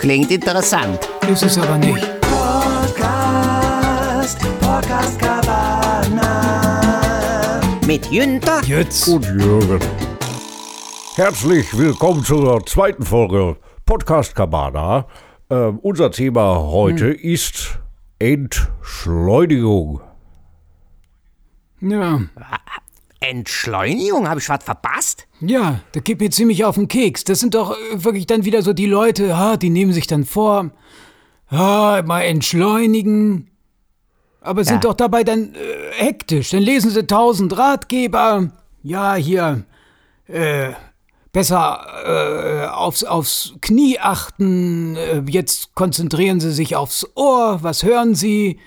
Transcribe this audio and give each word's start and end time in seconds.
Klingt 0.00 0.30
interessant. 0.30 0.98
Ist 1.30 1.42
es 1.42 1.58
aber 1.58 1.76
nicht. 1.76 2.00
Podcast, 2.22 3.58
Podcast 4.58 5.18
Cabana. 5.18 6.30
Mit 7.86 8.06
Jünter 8.06 8.62
Jetzt. 8.64 9.06
und 9.08 9.26
Jürgen. 9.26 9.78
Herzlich 11.16 11.76
willkommen 11.76 12.24
zur 12.24 12.64
zweiten 12.64 13.02
Folge 13.04 13.58
Podcast 13.84 14.34
Cabana. 14.34 15.06
Ähm, 15.50 15.78
unser 15.82 16.10
Thema 16.10 16.62
heute 16.62 17.08
ist 17.08 17.78
Entschleunigung. 18.18 20.00
Ja. 21.82 22.22
Entschleunigung? 23.20 24.28
Habe 24.28 24.40
ich 24.40 24.48
was 24.48 24.64
verpasst? 24.64 25.26
Ja, 25.40 25.80
das 25.92 26.04
geht 26.04 26.20
mir 26.20 26.30
ziemlich 26.30 26.64
auf 26.64 26.74
den 26.76 26.88
Keks. 26.88 27.24
Das 27.24 27.40
sind 27.40 27.54
doch 27.54 27.72
äh, 27.72 28.04
wirklich 28.04 28.26
dann 28.26 28.44
wieder 28.44 28.62
so 28.62 28.72
die 28.72 28.86
Leute, 28.86 29.56
die 29.60 29.70
nehmen 29.70 29.92
sich 29.92 30.06
dann 30.06 30.24
vor, 30.24 30.70
mal 31.50 32.22
entschleunigen. 32.22 33.50
Aber 34.40 34.64
sind 34.64 34.76
Ja. 34.84 34.90
doch 34.90 34.94
dabei 34.94 35.22
dann 35.24 35.54
äh, 35.54 35.58
hektisch. 35.92 36.50
Dann 36.50 36.62
lesen 36.62 36.90
sie 36.90 37.06
tausend 37.06 37.56
Ratgeber. 37.58 38.50
Ja, 38.82 39.14
hier, 39.16 39.64
äh, 40.26 40.70
besser 41.32 41.84
äh, 42.06 42.66
aufs, 42.68 43.04
aufs 43.04 43.52
Knie 43.60 43.98
achten. 43.98 44.96
Äh, 44.96 45.22
jetzt 45.28 45.74
konzentrieren 45.74 46.40
sie 46.40 46.52
sich 46.52 46.74
aufs 46.76 47.06
Ohr. 47.16 47.58
Was 47.62 47.82
hören 47.82 48.14
sie? 48.14 48.58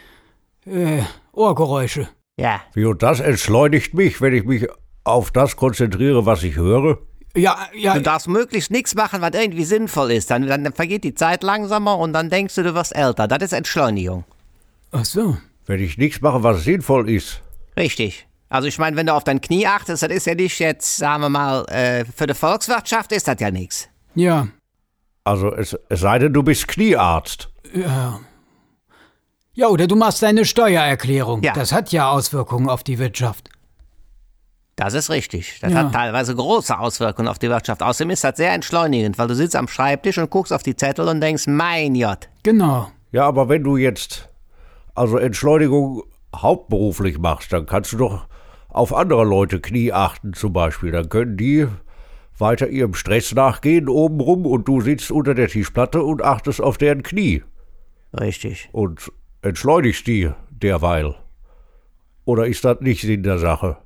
Äh, 0.66 1.02
Ohrgeräusche. 1.32 2.08
Ja. 2.38 2.62
Wie 2.74 2.86
und 2.86 3.04
das 3.04 3.20
entschleunigt 3.20 3.94
mich, 3.94 4.20
wenn 4.22 4.34
ich 4.34 4.44
mich 4.44 4.68
auf 5.04 5.32
das 5.32 5.56
konzentriere, 5.56 6.26
was 6.26 6.44
ich 6.44 6.56
höre. 6.56 7.00
Ja, 7.36 7.58
ja, 7.76 7.96
Du 7.96 8.02
darfst 8.02 8.28
möglichst 8.28 8.70
nichts 8.72 8.94
machen, 8.96 9.22
was 9.22 9.32
irgendwie 9.34 9.66
sinnvoll 9.66 10.12
ist. 10.12 10.30
Dann, 10.32 10.46
dann 10.48 10.72
vergeht 10.74 11.04
die 11.04 11.16
Zeit 11.16 11.42
langsamer 11.44 11.98
und 11.98 12.14
dann 12.14 12.30
denkst 12.30 12.54
du, 12.56 12.64
du 12.64 12.76
wirst 12.76 12.96
älter. 12.96 13.28
Das 13.28 13.42
ist 13.42 13.54
Entschleunigung. 13.54 14.24
ach 14.92 15.06
so. 15.06 15.38
Wenn 15.66 15.80
ich 15.82 15.98
nichts 15.98 16.20
mache, 16.22 16.44
was 16.44 16.64
sinnvoll 16.64 17.10
ist. 17.10 17.42
Richtig. 17.78 18.28
Also 18.50 18.68
ich 18.68 18.78
meine, 18.78 18.98
wenn 18.98 19.08
du 19.08 19.14
auf 19.14 19.24
dein 19.24 19.42
Knie 19.42 19.66
achtest, 19.66 20.04
das 20.04 20.12
ist 20.12 20.28
ja 20.28 20.36
nicht 20.36 20.60
jetzt, 20.60 20.98
sagen 20.98 21.22
wir 21.24 21.30
mal, 21.30 21.66
äh, 21.70 22.06
für 22.06 22.28
die 22.28 22.34
Volkswirtschaft 22.34 23.12
ist 23.14 23.28
das 23.28 23.38
ja 23.40 23.50
nichts. 23.50 23.88
Ja, 24.14 24.48
Also 25.24 25.52
es, 25.54 25.76
es 25.90 26.02
sei 26.02 26.20
denn, 26.20 26.34
du 26.34 26.44
bist 26.44 26.68
Kniearzt. 26.68 27.50
Ja. 27.74 28.20
Ja, 29.56 29.68
oder 29.68 29.86
du 29.88 29.96
machst 29.96 30.22
deine 30.24 30.46
Steuererklärung. 30.46 31.44
Ja. 31.44 31.54
Das 31.54 31.72
hat 31.72 31.92
ja 31.92 32.10
Auswirkungen 32.10 32.70
auf 32.70 32.84
die 32.84 32.98
Wirtschaft. 32.98 33.50
Das 34.76 34.96
ist 34.96 35.12
richtig. 35.12 35.60
Das 35.62 35.72
Ja. 35.72 35.80
hat 35.80 35.94
teilweise 35.94 36.36
große 36.36 36.78
Auswirkungen 36.78 37.28
auf 37.28 37.38
die 37.38 37.50
Wirtschaft. 37.50 37.84
Außerdem 37.84 38.10
ist 38.10 38.24
das 38.24 38.38
sehr 38.38 38.52
entschleunigend, 38.54 39.20
weil 39.20 39.28
du 39.28 39.36
sitzt 39.36 39.56
am 39.56 39.68
Schreibtisch 39.68 40.18
und 40.18 40.32
guckst 40.32 40.52
auf 40.52 40.64
die 40.64 40.76
Zettel 40.76 41.08
und 41.08 41.22
denkst, 41.22 41.46
mein 41.46 41.94
Gott. 41.94 42.30
Genau. 42.42 42.90
Ja, 43.12 43.28
aber 43.28 43.50
wenn 43.50 43.64
du 43.64 43.78
jetzt 43.78 44.30
also 44.96 45.18
Entschleunigung 45.18 46.02
hauptberuflich 46.36 47.20
machst, 47.20 47.54
dann 47.54 47.68
kannst 47.68 47.94
du 47.94 47.98
doch 47.98 48.26
auf 48.70 48.92
andere 48.96 49.24
Leute 49.24 49.62
Knie 49.62 49.94
achten 49.94 50.34
zum 50.34 50.54
Beispiel. 50.54 50.92
Dann 50.92 51.10
können 51.10 51.38
die 51.38 51.68
weiter 52.40 52.68
ihrem 52.68 52.96
Stress 52.96 53.36
nachgehen 53.36 53.88
obenrum 53.88 54.48
und 54.48 54.68
du 54.68 54.82
sitzt 54.82 55.12
unter 55.12 55.36
der 55.36 55.48
Tischplatte 55.48 56.02
und 56.02 56.24
achtest 56.24 56.60
auf 56.60 56.80
deren 56.80 57.04
Knie 57.04 57.44
Richtig. 58.20 58.70
und 58.72 59.12
entschleunigst 59.44 60.08
die 60.08 60.32
derweil. 60.50 61.16
Oder 62.26 62.48
ist 62.48 62.64
das 62.64 62.80
nicht 62.82 63.02
Sinn 63.02 63.24
der 63.24 63.38
Sache? 63.38 63.78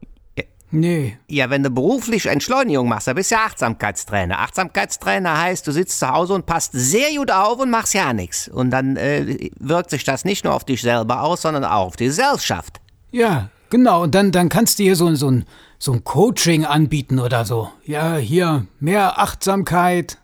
Nee. 0.70 1.18
Ja, 1.30 1.50
wenn 1.50 1.64
du 1.64 1.70
beruflich 1.70 2.26
Entschleunigung 2.26 2.90
machst, 2.90 3.08
dann 3.08 3.16
bist 3.16 3.32
du 3.32 3.36
ja 3.36 3.46
Achtsamkeitstrainer. 3.46 4.40
Achtsamkeitstrainer 4.40 5.42
heißt, 5.42 5.66
du 5.66 5.72
sitzt 5.72 6.00
zu 6.00 6.10
Hause 6.10 6.34
und 6.34 6.46
passt 6.46 6.74
sehr 6.74 7.10
gut 7.16 7.32
auf 7.32 7.60
und 7.60 7.70
machst 7.70 7.94
ja 7.94 8.12
nichts. 8.12 8.50
Und 8.50 8.72
dann 8.72 8.98
äh, 8.98 9.50
wirkt 9.60 9.90
sich 9.90 10.04
das 10.04 10.26
nicht 10.26 10.44
nur 10.44 10.54
auf 10.54 10.66
dich 10.66 10.82
selber 10.82 11.24
aus, 11.24 11.44
sondern 11.44 11.64
auch 11.64 11.88
auf 11.88 11.96
die 11.96 12.06
Gesellschaft. 12.06 12.82
Ja, 13.12 13.50
genau. 13.70 14.04
Und 14.04 14.14
dann, 14.14 14.34
dann 14.34 14.50
kannst 14.50 14.80
du 14.80 14.84
hier 14.84 14.98
so, 14.98 15.14
so, 15.16 15.32
ein, 15.32 15.46
so 15.80 15.94
ein 15.94 16.04
Coaching 16.04 16.66
anbieten 16.66 17.20
oder 17.20 17.46
so. 17.46 17.70
Ja, 17.86 18.18
hier 18.18 18.68
mehr 18.82 19.20
Achtsamkeit. 19.20 20.18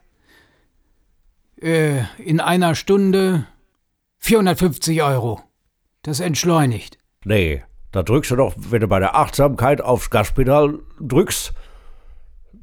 Äh, 1.61 2.01
in 2.17 2.41
einer 2.41 2.75
Stunde 2.75 3.45
450 4.23 5.03
Euro. 5.03 5.41
Das 6.01 6.21
entschleunigt. 6.21 6.97
Nee, 7.25 7.61
da 7.91 8.03
drückst 8.03 8.31
du 8.31 8.37
doch, 8.37 8.53
wenn 8.57 8.79
du 8.79 8.87
bei 8.87 8.99
der 8.99 9.15
Achtsamkeit 9.15 9.81
aufs 9.81 10.09
Gaspedal 10.09 10.79
drückst, 11.01 11.53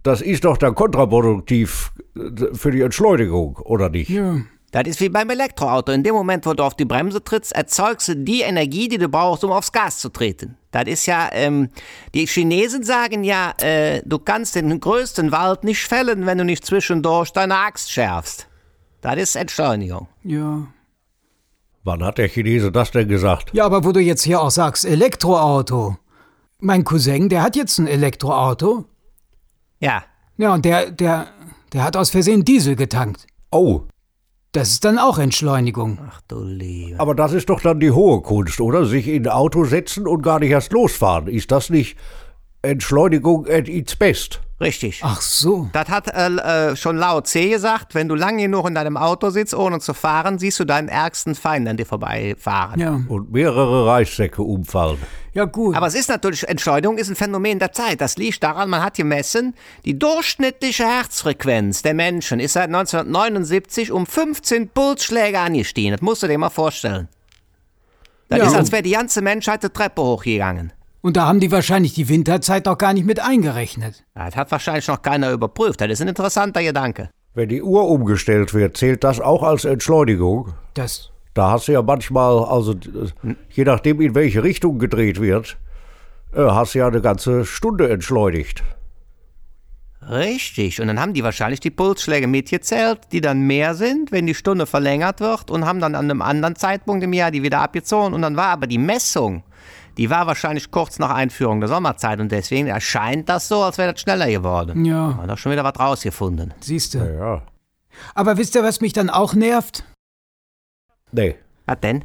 das 0.02 0.22
ist 0.22 0.46
doch 0.46 0.56
dann 0.56 0.74
kontraproduktiv 0.74 1.92
äh, 2.16 2.54
für 2.54 2.70
die 2.70 2.80
Entschleunigung, 2.80 3.56
oder 3.58 3.90
nicht? 3.90 4.08
Ja. 4.08 4.38
Das 4.72 4.84
ist 4.86 5.00
wie 5.02 5.10
beim 5.10 5.28
Elektroauto. 5.28 5.92
In 5.92 6.02
dem 6.02 6.14
Moment, 6.14 6.46
wo 6.46 6.54
du 6.54 6.62
auf 6.62 6.76
die 6.76 6.86
Bremse 6.86 7.22
trittst, 7.22 7.52
erzeugst 7.52 8.08
du 8.08 8.16
die 8.16 8.40
Energie, 8.40 8.88
die 8.88 8.98
du 8.98 9.08
brauchst, 9.08 9.44
um 9.44 9.50
aufs 9.50 9.72
Gas 9.72 9.98
zu 9.98 10.08
treten. 10.08 10.56
Das 10.70 10.84
ist 10.84 11.04
ja, 11.06 11.28
ähm, 11.32 11.68
die 12.14 12.26
Chinesen 12.26 12.84
sagen 12.84 13.22
ja, 13.22 13.52
äh, 13.60 14.00
du 14.06 14.18
kannst 14.18 14.54
den 14.54 14.80
größten 14.80 15.30
Wald 15.30 15.64
nicht 15.64 15.82
fällen, 15.84 16.24
wenn 16.24 16.38
du 16.38 16.44
nicht 16.44 16.64
zwischendurch 16.64 17.32
deine 17.32 17.56
Axt 17.56 17.90
schärfst. 17.90 18.46
Das 19.02 19.16
ist 19.16 19.36
Entschleunigung. 19.36 20.08
Ja. 20.22 20.68
Wann 21.82 22.04
hat 22.04 22.18
der 22.18 22.28
Chinese 22.28 22.70
das 22.70 22.90
denn 22.90 23.08
gesagt? 23.08 23.50
Ja, 23.54 23.64
aber 23.64 23.84
wo 23.84 23.92
du 23.92 24.00
jetzt 24.00 24.22
hier 24.22 24.40
auch 24.40 24.50
sagst, 24.50 24.84
Elektroauto. 24.84 25.96
Mein 26.58 26.84
Cousin, 26.84 27.28
der 27.30 27.42
hat 27.42 27.56
jetzt 27.56 27.78
ein 27.78 27.86
Elektroauto. 27.86 28.84
Ja, 29.80 30.04
Ja, 30.36 30.52
und 30.54 30.64
der, 30.64 30.90
der, 30.90 31.28
der 31.72 31.84
hat 31.84 31.96
aus 31.96 32.10
Versehen 32.10 32.44
Diesel 32.44 32.76
getankt. 32.76 33.26
Oh, 33.50 33.82
Das 34.52 34.70
ist 34.70 34.84
dann 34.84 34.98
auch 34.98 35.18
Entschleunigung. 35.18 35.98
ach 36.06 36.20
du 36.28 36.42
Liebe. 36.44 36.98
aber 37.00 37.14
das 37.14 37.32
ist 37.32 37.48
doch 37.48 37.60
dann 37.62 37.80
die 37.80 37.90
hohe 37.92 38.20
Kunst, 38.20 38.60
oder? 38.60 38.84
Sich 38.84 39.08
in 39.08 39.26
ein 39.26 39.32
Auto 39.32 39.64
setzen 39.64 40.06
und 40.06 40.22
gar 40.22 40.38
nicht 40.40 40.50
erst 40.50 40.72
losfahren. 40.72 41.28
Ist 41.28 41.50
das 41.50 41.70
nicht 41.70 41.96
Entschleunigung 42.62 43.46
at 43.48 43.68
its 43.68 43.96
best? 43.96 44.40
Richtig. 44.60 45.00
Ach 45.02 45.22
so. 45.22 45.70
Das 45.72 45.88
hat 45.88 46.08
äh, 46.14 46.26
äh, 46.72 46.76
schon 46.76 46.98
Lao 46.98 47.22
Tse 47.22 47.48
gesagt, 47.48 47.94
wenn 47.94 48.08
du 48.08 48.14
lange 48.14 48.42
genug 48.42 48.68
in 48.68 48.74
deinem 48.74 48.98
Auto 48.98 49.30
sitzt, 49.30 49.54
ohne 49.54 49.80
zu 49.80 49.94
fahren, 49.94 50.38
siehst 50.38 50.60
du 50.60 50.66
deinen 50.66 50.88
ärgsten 50.88 51.34
Feind 51.34 51.66
an 51.66 51.78
dir 51.78 51.86
vorbeifahren. 51.86 52.78
Ja. 52.78 53.00
Und 53.08 53.32
mehrere 53.32 53.86
Reissäcke 53.86 54.42
umfallen. 54.42 54.98
Ja, 55.32 55.46
gut. 55.46 55.74
Aber 55.76 55.86
es 55.86 55.94
ist 55.94 56.10
natürlich, 56.10 56.46
Entschleunigung 56.46 56.98
ist 56.98 57.08
ein 57.08 57.16
Phänomen 57.16 57.58
der 57.58 57.72
Zeit. 57.72 58.02
Das 58.02 58.18
liegt 58.18 58.42
daran, 58.42 58.68
man 58.68 58.82
hat 58.82 58.96
gemessen, 58.96 59.54
die 59.86 59.98
durchschnittliche 59.98 60.84
Herzfrequenz 60.84 61.80
der 61.80 61.94
Menschen 61.94 62.38
ist 62.38 62.52
seit 62.52 62.64
1979 62.64 63.92
um 63.92 64.04
15 64.06 64.68
Pulsschläge 64.68 65.38
angestiegen. 65.38 65.92
Das 65.92 66.02
musst 66.02 66.22
du 66.22 66.26
dir 66.26 66.36
mal 66.36 66.50
vorstellen. 66.50 67.08
Das 68.28 68.40
Ja. 68.40 68.46
ist, 68.48 68.54
als 68.54 68.72
wäre 68.72 68.82
die 68.82 68.90
ganze 68.92 69.22
Menschheit 69.22 69.62
die 69.62 69.70
Treppe 69.70 70.02
hochgegangen. 70.02 70.72
Und 71.02 71.16
da 71.16 71.26
haben 71.26 71.40
die 71.40 71.50
wahrscheinlich 71.50 71.94
die 71.94 72.08
Winterzeit 72.08 72.66
noch 72.66 72.76
gar 72.76 72.92
nicht 72.92 73.06
mit 73.06 73.20
eingerechnet. 73.20 74.04
Das 74.14 74.36
hat 74.36 74.50
wahrscheinlich 74.50 74.86
noch 74.88 75.00
keiner 75.00 75.30
überprüft. 75.30 75.80
Das 75.80 75.88
ist 75.90 76.02
ein 76.02 76.08
interessanter 76.08 76.62
Gedanke. 76.62 77.10
Wenn 77.32 77.48
die 77.48 77.62
Uhr 77.62 77.88
umgestellt 77.88 78.52
wird, 78.52 78.76
zählt 78.76 79.04
das 79.04 79.20
auch 79.20 79.42
als 79.42 79.64
Entschleunigung? 79.64 80.52
Das. 80.74 81.10
Da 81.32 81.52
hast 81.52 81.68
du 81.68 81.72
ja 81.72 81.80
manchmal, 81.82 82.44
also 82.44 82.74
je 83.50 83.64
nachdem 83.64 84.00
in 84.00 84.14
welche 84.14 84.42
Richtung 84.42 84.78
gedreht 84.78 85.20
wird, 85.20 85.56
äh, 86.34 86.40
hast 86.40 86.74
du 86.74 86.80
ja 86.80 86.88
eine 86.88 87.00
ganze 87.00 87.44
Stunde 87.44 87.88
entschleunigt. 87.88 88.62
Richtig. 90.02 90.80
Und 90.80 90.88
dann 90.88 90.98
haben 90.98 91.14
die 91.14 91.22
wahrscheinlich 91.22 91.60
die 91.60 91.70
Pulsschläge 91.70 92.26
mitgezählt, 92.26 93.00
die 93.12 93.20
dann 93.20 93.42
mehr 93.42 93.74
sind, 93.74 94.12
wenn 94.12 94.26
die 94.26 94.34
Stunde 94.34 94.66
verlängert 94.66 95.20
wird 95.20 95.50
und 95.50 95.66
haben 95.66 95.78
dann 95.78 95.94
an 95.94 96.10
einem 96.10 96.22
anderen 96.22 96.56
Zeitpunkt 96.56 97.04
im 97.04 97.12
Jahr 97.12 97.30
die 97.30 97.42
wieder 97.42 97.60
abgezogen. 97.60 98.14
Und 98.14 98.22
dann 98.22 98.36
war 98.36 98.48
aber 98.48 98.66
die 98.66 98.78
Messung, 98.78 99.44
die 99.96 100.10
war 100.10 100.26
wahrscheinlich 100.26 100.70
kurz 100.70 100.98
nach 100.98 101.10
Einführung 101.10 101.60
der 101.60 101.68
Sommerzeit 101.68 102.20
und 102.20 102.30
deswegen 102.32 102.66
erscheint 102.68 103.28
das 103.28 103.48
so, 103.48 103.62
als 103.62 103.78
wäre 103.78 103.92
das 103.92 104.00
schneller 104.00 104.28
geworden. 104.30 104.84
Ja, 104.84 105.16
Haben 105.16 105.28
doch 105.28 105.38
schon 105.38 105.52
wieder 105.52 105.64
was 105.64 105.78
rausgefunden. 105.78 106.54
siehst 106.60 106.94
du. 106.94 106.98
Ja. 106.98 107.42
Aber 108.14 108.36
wisst 108.38 108.54
ihr, 108.54 108.62
was 108.62 108.80
mich 108.80 108.92
dann 108.92 109.10
auch 109.10 109.34
nervt? 109.34 109.84
Nee. 111.12 111.34
Was 111.66 111.80
denn? 111.80 112.04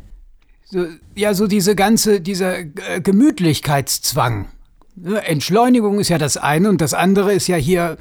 So, 0.66 0.86
ja, 1.16 1.34
so 1.34 1.48
diese 1.48 1.76
ganze, 1.76 2.22
dieser 2.22 2.58
äh, 2.60 3.02
Gemütlichkeitszwang. 3.02 4.48
Ne, 4.96 5.24
Entschleunigung 5.26 6.00
ist 6.00 6.10
ja 6.10 6.18
das 6.18 6.38
eine 6.38 6.70
und 6.70 6.82
das 6.82 6.94
andere 6.94 7.34
ist 7.34 7.48
ja 7.48 7.56
hier, 7.56 7.98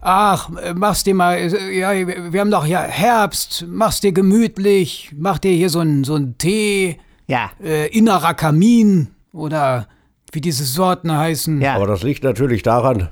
ach, 0.00 0.50
äh, 0.56 0.74
mach's 0.74 1.02
dir 1.04 1.14
mal, 1.14 1.36
äh, 1.36 1.78
ja, 1.78 1.92
wir 2.32 2.40
haben 2.40 2.50
doch 2.50 2.66
ja 2.66 2.82
Herbst, 2.82 3.64
mach's 3.68 4.00
dir 4.00 4.12
gemütlich, 4.12 5.10
mach 5.16 5.38
dir 5.38 5.52
hier 5.52 5.70
so 5.70 5.80
einen 5.80 6.04
so 6.04 6.14
einen 6.14 6.38
Tee, 6.38 6.98
Ja. 7.28 7.50
äh, 7.62 7.86
innerer 7.96 8.34
Kamin 8.34 9.08
oder 9.32 9.86
wie 10.32 10.40
diese 10.40 10.64
Sorten 10.64 11.16
heißen. 11.16 11.60
Ja. 11.60 11.76
Aber 11.76 11.86
das 11.86 12.02
liegt 12.02 12.24
natürlich 12.24 12.62
daran, 12.62 13.08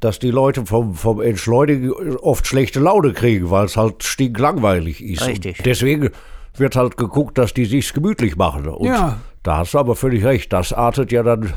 dass 0.00 0.18
die 0.18 0.30
Leute 0.30 0.64
vom, 0.64 0.94
vom 0.94 1.20
Entschleunigen 1.20 1.92
oft 2.18 2.46
schlechte 2.46 2.80
Laune 2.80 3.12
kriegen, 3.12 3.50
weil 3.50 3.66
es 3.66 3.76
halt 3.76 4.02
stinklangweilig 4.02 5.04
ist. 5.04 5.26
Richtig. 5.26 5.58
Und 5.58 5.66
deswegen 5.66 6.10
wird 6.56 6.74
halt 6.76 6.96
geguckt, 6.96 7.36
dass 7.38 7.52
die 7.52 7.66
sich's 7.66 7.92
gemütlich 7.92 8.36
machen. 8.36 8.66
Und 8.66 8.86
Ja. 8.86 9.18
da 9.42 9.58
hast 9.58 9.74
du 9.74 9.78
aber 9.78 9.94
völlig 9.96 10.24
recht. 10.24 10.52
Das 10.52 10.72
artet 10.72 11.12
ja 11.12 11.22
dann 11.22 11.52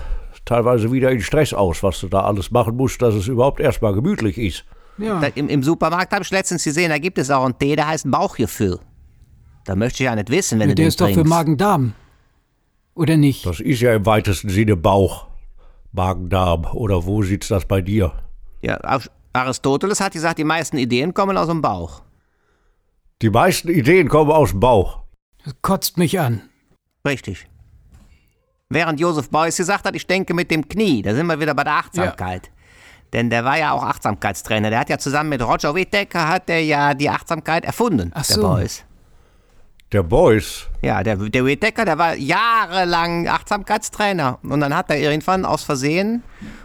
teilweise 0.45 0.91
wieder 0.91 1.09
in 1.11 1.21
Stress 1.21 1.53
aus, 1.53 1.83
was 1.83 1.99
du 2.01 2.09
da 2.09 2.21
alles 2.21 2.51
machen 2.51 2.75
musst, 2.75 3.01
dass 3.01 3.15
es 3.15 3.27
überhaupt 3.27 3.59
erstmal 3.61 3.93
gemütlich 3.93 4.37
ist. 4.37 4.65
Ja. 4.97 5.19
Da, 5.21 5.27
im, 5.27 5.47
Im 5.47 5.63
Supermarkt 5.63 6.11
habe 6.13 6.23
ich 6.23 6.29
letztens 6.31 6.63
gesehen, 6.65 6.89
da 6.89 6.97
gibt 6.97 7.17
es 7.17 7.31
auch 7.31 7.45
einen 7.45 7.57
Tee, 7.57 7.75
der 7.75 7.87
heißt 7.87 8.11
Bauchgefühl. 8.11 8.79
Da 9.65 9.75
möchte 9.75 10.04
ich 10.04 10.06
ja 10.06 10.15
nicht 10.15 10.30
wissen, 10.30 10.60
wenn 10.60 10.69
Ja, 10.69 10.75
du 10.75 10.75
der 10.75 10.83
den 10.86 10.88
ist 10.89 11.00
doch 11.01 11.07
für 11.07 11.13
trinkst. 11.13 11.30
Magen-Darm. 11.30 11.94
Oder 12.95 13.18
nicht? 13.18 13.45
Das 13.45 13.60
ist 13.60 13.81
ja 13.81 13.94
im 13.95 14.06
weitesten 14.06 14.50
Sinne 14.50 14.75
Bauch, 14.75 15.27
Magen-Darm. 15.94 16.65
Oder 16.74 17.06
wo 17.06 17.24
sitzt 17.24 17.50
das 17.51 17.65
bei 17.65 17.81
dir? 17.81 18.12
Ja, 18.62 18.77
Ar- 18.83 19.01
Aristoteles 19.33 20.00
hat 20.01 20.13
gesagt, 20.13 20.38
die 20.38 20.44
meisten 20.44 20.77
Ideen 20.77 21.13
kommen 21.13 21.38
aus 21.38 21.48
dem 21.48 21.62
Bauch. 21.62 22.01
Die 23.21 23.30
meisten 23.30 23.69
Ideen 23.69 24.10
kommen 24.10 24.31
aus 24.31 24.51
dem 24.51 24.60
Bauch. 24.60 25.00
Das 25.45 25.56
kotzt 25.62 25.98
mich 25.98 26.19
an. 26.19 26.42
Richtig. 27.07 27.48
Während 28.69 29.00
Josef 29.00 29.30
Beuys 29.30 29.57
gesagt 29.57 29.86
hat, 29.86 29.95
ich 29.95 30.07
denke 30.07 30.33
mit 30.33 30.50
dem 30.51 30.68
Knie, 30.68 31.01
da 31.01 31.13
sind 31.13 31.27
wir 31.27 31.39
wieder 31.39 31.54
bei 31.54 31.63
der 31.63 31.74
Achtsamkeit. 31.75 32.50
Denn 33.12 33.30
der 33.30 33.45
war 33.45 33.57
ja 33.57 33.71
auch 33.71 33.83
Achtsamkeitstrainer. 33.83 34.69
Der 34.71 34.80
hat 34.80 34.89
ja 34.89 34.98
zusammen 34.98 35.30
mit 35.30 35.42
Roger 35.42 35.75
Whittaker 35.75 36.27
hat 36.27 36.50
der 36.50 36.63
ja 36.65 36.94
die 36.95 37.10
Achtsamkeit 37.10 37.65
erfunden, 37.65 38.12
Ach 38.15 38.25
der 38.25 38.36
so. 38.36 38.42
Beuys. 38.42 38.83
Der 39.93 40.03
Boys, 40.03 40.67
Ja, 40.81 41.03
der, 41.03 41.15
der 41.15 41.45
Whittaker, 41.45 41.85
der 41.85 41.97
war 41.99 42.15
jahrelang 42.15 43.27
Achtsamkeitstrainer. 43.27 44.39
Und 44.41 44.59
dann 44.59 44.75
hat 44.75 44.89
er 44.89 44.97
irgendwann 44.97 45.45
aus 45.45 45.63
Versehen 45.63 46.23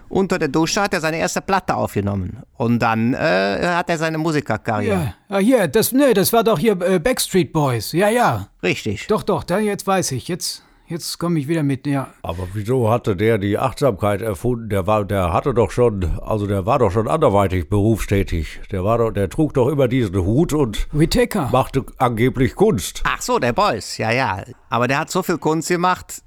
unter 0.09 0.39
der 0.39 0.49
Dusche 0.49 0.81
hat 0.81 0.95
er 0.95 1.01
seine 1.01 1.19
erste 1.19 1.41
Platte 1.41 1.75
aufgenommen. 1.75 2.39
Und 2.57 2.79
dann 2.81 3.15
äh, 3.15 3.61
hat 3.63 3.91
er 3.91 3.99
seine 3.99 4.19
Musikerkarriere. 4.19 5.15
Ja. 5.29 5.37
Ah, 5.37 5.39
hier, 5.39 5.69
das, 5.69 5.93
nee, 5.93 6.15
das 6.15 6.33
war 6.33 6.43
doch 6.43 6.59
hier 6.59 6.81
äh, 6.81 6.99
Backstreet 6.99 7.53
Boys. 7.53 7.93
Ja, 7.93 8.09
ja. 8.09 8.49
Richtig. 8.63 9.07
Doch, 9.09 9.23
doch, 9.23 9.45
da, 9.45 9.59
jetzt 9.59 9.87
weiß 9.87 10.13
ich. 10.13 10.29
Jetzt, 10.29 10.63
jetzt 10.89 11.19
komme 11.19 11.39
ich 11.39 11.49
wieder 11.49 11.63
mit, 11.63 11.87
ja. 11.87 12.13
aber 12.23 12.49
wieso 12.53 12.91
hatte 12.91 13.17
der 13.17 13.39
die 13.39 13.59
Achtsamkeit 13.59 14.23
erfunden? 14.23 14.69
Der 14.69 14.87
war, 14.87 15.05
der 15.05 15.33
hatte 15.33 15.55
doch 15.55 15.71
schon, 15.71 16.19
also 16.21 16.47
der 16.47 16.67
war 16.67 16.79
doch 16.79 16.91
schon 16.91 17.09
anderweitig 17.09 17.69
berufstätig. 17.69 18.61
Der 18.73 18.85
war 18.85 18.99
doch, 18.99 19.11
der 19.11 19.29
trug 19.29 19.55
doch 19.55 19.69
immer 19.69 19.89
diesen 19.89 20.17
Hut 20.17 20.53
und 20.53 20.89
Whittaker. 20.93 21.49
machte 21.53 21.85
angeblich 21.99 22.55
Kunst. 22.55 23.03
Ach 23.05 23.21
so, 23.21 23.39
der 23.39 23.53
Beuys, 23.53 23.99
ja, 23.99 24.11
ja. 24.11 24.43
Aber 24.71 24.89
der 24.89 24.99
hat 24.99 25.11
so 25.11 25.23
viel 25.23 25.39
Kunst 25.39 25.69
gemacht 25.69 26.23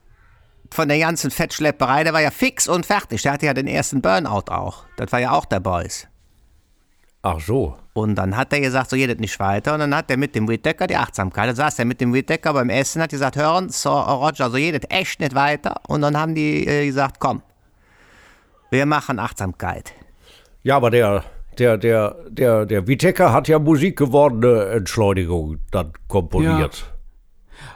von 0.73 0.87
der 0.87 0.99
ganzen 0.99 1.31
Fettschlepperei, 1.31 2.03
der 2.03 2.13
war 2.13 2.21
ja 2.21 2.31
fix 2.31 2.67
und 2.67 2.85
fertig. 2.85 3.21
Der 3.21 3.33
hatte 3.33 3.45
ja 3.45 3.53
den 3.53 3.67
ersten 3.67 4.01
Burnout 4.01 4.49
auch. 4.49 4.85
Das 4.95 5.11
war 5.11 5.19
ja 5.19 5.31
auch 5.31 5.45
der 5.45 5.59
Beuys. 5.59 6.07
Ach 7.21 7.39
so. 7.39 7.77
Und 7.93 8.15
dann 8.15 8.37
hat 8.37 8.53
er 8.53 8.61
gesagt, 8.61 8.89
so 8.89 8.95
geht 8.95 9.09
das 9.09 9.17
nicht 9.17 9.37
weiter. 9.39 9.73
Und 9.73 9.81
dann 9.81 9.95
hat 9.95 10.09
er 10.09 10.17
mit 10.17 10.33
dem 10.33 10.47
Whittaker 10.47 10.87
die 10.87 10.95
Achtsamkeit. 10.95 11.49
Dann 11.49 11.55
saß 11.55 11.79
er 11.79 11.85
mit 11.85 11.99
dem 11.99 12.13
Whittaker 12.13 12.53
beim 12.53 12.69
Essen, 12.69 13.01
hat 13.01 13.09
gesagt, 13.09 13.35
hören, 13.35 13.69
so, 13.69 13.91
Roger, 13.91 14.49
so 14.49 14.57
geht 14.57 14.75
das 14.75 14.89
echt 14.89 15.19
nicht 15.19 15.35
weiter. 15.35 15.75
Und 15.87 16.01
dann 16.01 16.17
haben 16.17 16.33
die 16.33 16.65
äh, 16.65 16.85
gesagt, 16.85 17.19
komm, 17.19 17.41
wir 18.69 18.85
machen 18.85 19.19
Achtsamkeit. 19.19 19.91
Ja, 20.63 20.77
aber 20.77 20.89
der, 20.89 21.25
der, 21.59 21.77
der, 21.77 22.15
der, 22.29 22.65
der 22.65 22.87
Wittecker 22.87 23.33
hat 23.33 23.49
ja 23.49 23.59
musikgewordene 23.59 24.65
Entschleunigung 24.67 25.59
dann 25.71 25.91
komponiert. 26.07 26.93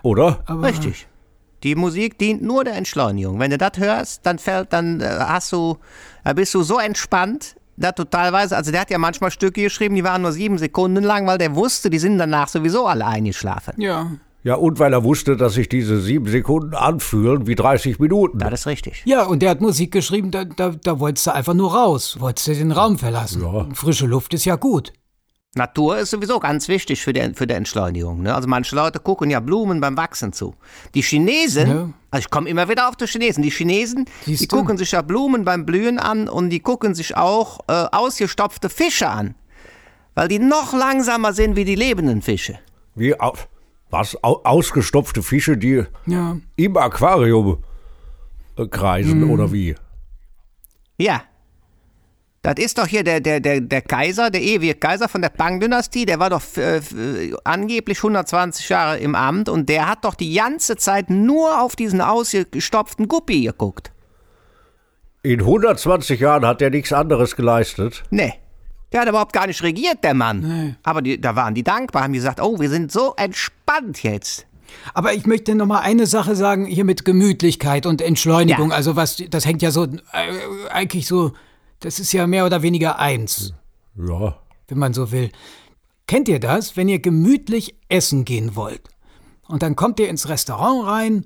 Oder? 0.01 0.43
Aber, 0.45 0.67
Richtig. 0.67 1.07
Die 1.63 1.75
Musik 1.75 2.17
dient 2.19 2.41
nur 2.41 2.63
der 2.63 2.75
Entschleunigung. 2.75 3.39
Wenn 3.39 3.51
du 3.51 3.57
das 3.57 3.77
hörst, 3.77 4.25
dann 4.25 4.39
fällt, 4.39 4.71
dann 4.71 5.01
äh, 5.01 5.05
hast 5.19 5.51
du, 5.51 5.77
da 6.23 6.33
bist 6.33 6.53
du 6.53 6.63
so 6.63 6.79
entspannt, 6.79 7.55
da 7.77 7.91
totalweise, 7.91 8.55
also 8.55 8.71
der 8.71 8.81
hat 8.81 8.89
ja 8.89 8.97
manchmal 8.97 9.31
Stücke 9.31 9.63
geschrieben, 9.63 9.95
die 9.95 10.03
waren 10.03 10.21
nur 10.21 10.31
sieben 10.31 10.57
Sekunden 10.57 11.03
lang, 11.03 11.27
weil 11.27 11.37
der 11.37 11.55
wusste, 11.55 11.89
die 11.89 11.99
sind 11.99 12.17
danach 12.17 12.47
sowieso 12.47 12.85
alle 12.87 13.05
eingeschlafen. 13.05 13.73
Ja. 13.77 14.11
Ja, 14.43 14.53
und 14.55 14.77
weil 14.77 14.93
er 14.93 15.03
wusste, 15.03 15.35
dass 15.35 15.55
sich 15.55 15.69
diese 15.69 15.99
sieben 15.99 16.27
Sekunden 16.27 16.75
anfühlen 16.75 17.47
wie 17.47 17.55
30 17.55 17.97
Minuten. 17.97 18.37
Das 18.37 18.53
ist 18.53 18.67
richtig. 18.67 19.01
Ja, 19.05 19.23
und 19.23 19.41
der 19.41 19.49
hat 19.49 19.59
Musik 19.59 19.91
geschrieben, 19.91 20.29
da, 20.29 20.45
da, 20.45 20.69
da 20.69 20.99
wolltest 20.99 21.25
du 21.25 21.33
einfach 21.33 21.55
nur 21.55 21.73
raus, 21.73 22.17
wolltest 22.19 22.49
du 22.49 22.53
den 22.53 22.71
Raum 22.71 22.99
verlassen. 22.99 23.41
Ja. 23.41 23.65
Frische 23.73 24.05
Luft 24.05 24.35
ist 24.35 24.45
ja 24.45 24.55
gut. 24.55 24.93
Natur 25.57 25.97
ist 25.99 26.11
sowieso 26.11 26.39
ganz 26.39 26.67
wichtig 26.67 27.01
für 27.01 27.13
die, 27.13 27.33
für 27.33 27.47
die 27.47 27.53
Entschleunigung. 27.53 28.21
Ne? 28.23 28.35
Also 28.35 28.47
manche 28.47 28.75
Leute 28.75 28.99
gucken 28.99 29.29
ja 29.29 29.39
Blumen 29.39 29.79
beim 29.79 29.95
Wachsen 29.95 30.33
zu. 30.33 30.53
Die 30.93 31.01
Chinesen, 31.01 31.67
Ja. 31.69 31.89
also 32.11 32.25
ich 32.25 32.29
komme 32.29 32.49
immer 32.49 32.67
wieder 32.67 32.89
auf 32.89 32.95
die 32.97 33.05
Chinesen, 33.07 33.41
die 33.41 33.51
Chinesen, 33.51 34.05
die 34.25 34.35
Siehst 34.35 34.51
du? 34.51 34.57
gucken 34.57 34.77
sich 34.77 34.91
ja 34.91 35.01
Blumen 35.01 35.45
beim 35.45 35.65
Blühen 35.65 35.97
an 35.97 36.27
und 36.27 36.49
die 36.49 36.59
gucken 36.59 36.93
sich 36.93 37.15
auch 37.15 37.59
äh, 37.67 37.71
ausgestopfte 37.91 38.69
Fische 38.69 39.09
an. 39.09 39.35
Weil 40.13 40.27
die 40.27 40.39
noch 40.39 40.73
langsamer 40.73 41.33
sind 41.33 41.55
wie 41.55 41.65
die 41.65 41.75
lebenden 41.75 42.21
Fische. 42.21 42.59
Wie 42.95 43.19
au- 43.19 43.33
was? 43.89 44.21
Au, 44.23 44.41
ausgestopfte 44.43 45.23
Fische, 45.23 45.57
die 45.57 45.83
Ja. 46.05 46.37
im 46.57 46.75
Aquarium 46.77 47.59
äh, 48.57 48.67
kreisen, 48.67 49.21
Mhm. 49.21 49.31
oder 49.31 49.51
wie? 49.53 49.75
Ja. 50.97 51.23
Das 52.45 52.63
ist 52.63 52.77
doch 52.77 52.85
hier 52.85 53.03
der, 53.03 53.21
der, 53.21 53.39
der, 53.39 53.59
der 53.59 53.81
Kaiser, 53.81 54.29
der 54.29 54.39
ewige 54.39 54.75
Kaiser 54.75 55.09
von 55.09 55.23
der 55.23 55.29
Pang-Dynastie, 55.29 56.05
der 56.05 56.19
war 56.19 56.29
doch 56.29 56.43
äh, 56.57 56.77
äh, 56.77 57.35
angeblich 57.43 57.97
120 57.97 58.69
Jahre 58.69 58.99
im 58.99 59.15
Amt 59.15 59.49
und 59.49 59.67
der 59.67 59.89
hat 59.89 60.05
doch 60.05 60.13
die 60.13 60.31
ganze 60.31 60.75
Zeit 60.75 61.09
nur 61.09 61.59
auf 61.59 61.75
diesen 61.75 62.01
ausgestopften 62.01 63.07
Guppi 63.07 63.41
geguckt. 63.41 63.91
In 65.23 65.39
120 65.39 66.19
Jahren 66.19 66.45
hat 66.45 66.61
er 66.61 66.69
nichts 66.69 66.93
anderes 66.93 67.35
geleistet. 67.35 68.03
Nee. 68.11 68.35
Der 68.91 69.01
hat 69.01 69.09
überhaupt 69.09 69.33
gar 69.33 69.47
nicht 69.47 69.63
regiert, 69.63 70.03
der 70.03 70.13
Mann. 70.13 70.77
Aber 70.83 71.01
die, 71.01 71.19
da 71.19 71.35
waren 71.35 71.55
die 71.55 71.63
dankbar, 71.63 72.03
haben 72.03 72.13
gesagt, 72.13 72.39
oh, 72.39 72.59
wir 72.59 72.69
sind 72.69 72.91
so 72.91 73.15
entspannt 73.17 74.03
jetzt. 74.03 74.45
Aber 74.93 75.13
ich 75.13 75.25
möchte 75.25 75.55
noch 75.55 75.65
mal 75.65 75.79
eine 75.79 76.05
Sache 76.05 76.35
sagen, 76.35 76.67
hier 76.67 76.85
mit 76.85 77.05
Gemütlichkeit 77.05 77.87
und 77.87 78.03
Entschleunigung. 78.03 78.69
Ja. 78.69 78.75
Also 78.75 78.95
was, 78.95 79.17
das 79.31 79.47
hängt 79.47 79.63
ja 79.63 79.71
so, 79.71 79.85
äh, 79.85 79.89
eigentlich 80.69 81.07
so, 81.07 81.33
das 81.79 81.99
ist 81.99 82.11
ja 82.13 82.25
mehr 82.27 82.45
oder 82.45 82.61
weniger 82.61 82.99
eins, 82.99 83.53
Ja. 83.95 84.35
wenn 84.67 84.77
man 84.77 84.93
so 84.93 85.11
will. 85.11 85.31
Kennt 86.07 86.27
ihr 86.27 86.39
das, 86.39 86.77
wenn 86.77 86.87
ihr 86.89 86.99
gemütlich 86.99 87.75
essen 87.89 88.25
gehen 88.25 88.55
wollt? 88.55 88.81
Und 89.47 89.61
dann 89.63 89.75
kommt 89.75 89.99
ihr 89.99 90.09
ins 90.09 90.27
Restaurant 90.29 90.85
rein 90.87 91.25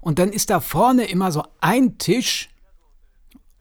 und 0.00 0.18
dann 0.18 0.30
ist 0.30 0.50
da 0.50 0.60
vorne 0.60 1.04
immer 1.04 1.32
so 1.32 1.42
ein 1.60 1.98
Tisch 1.98 2.50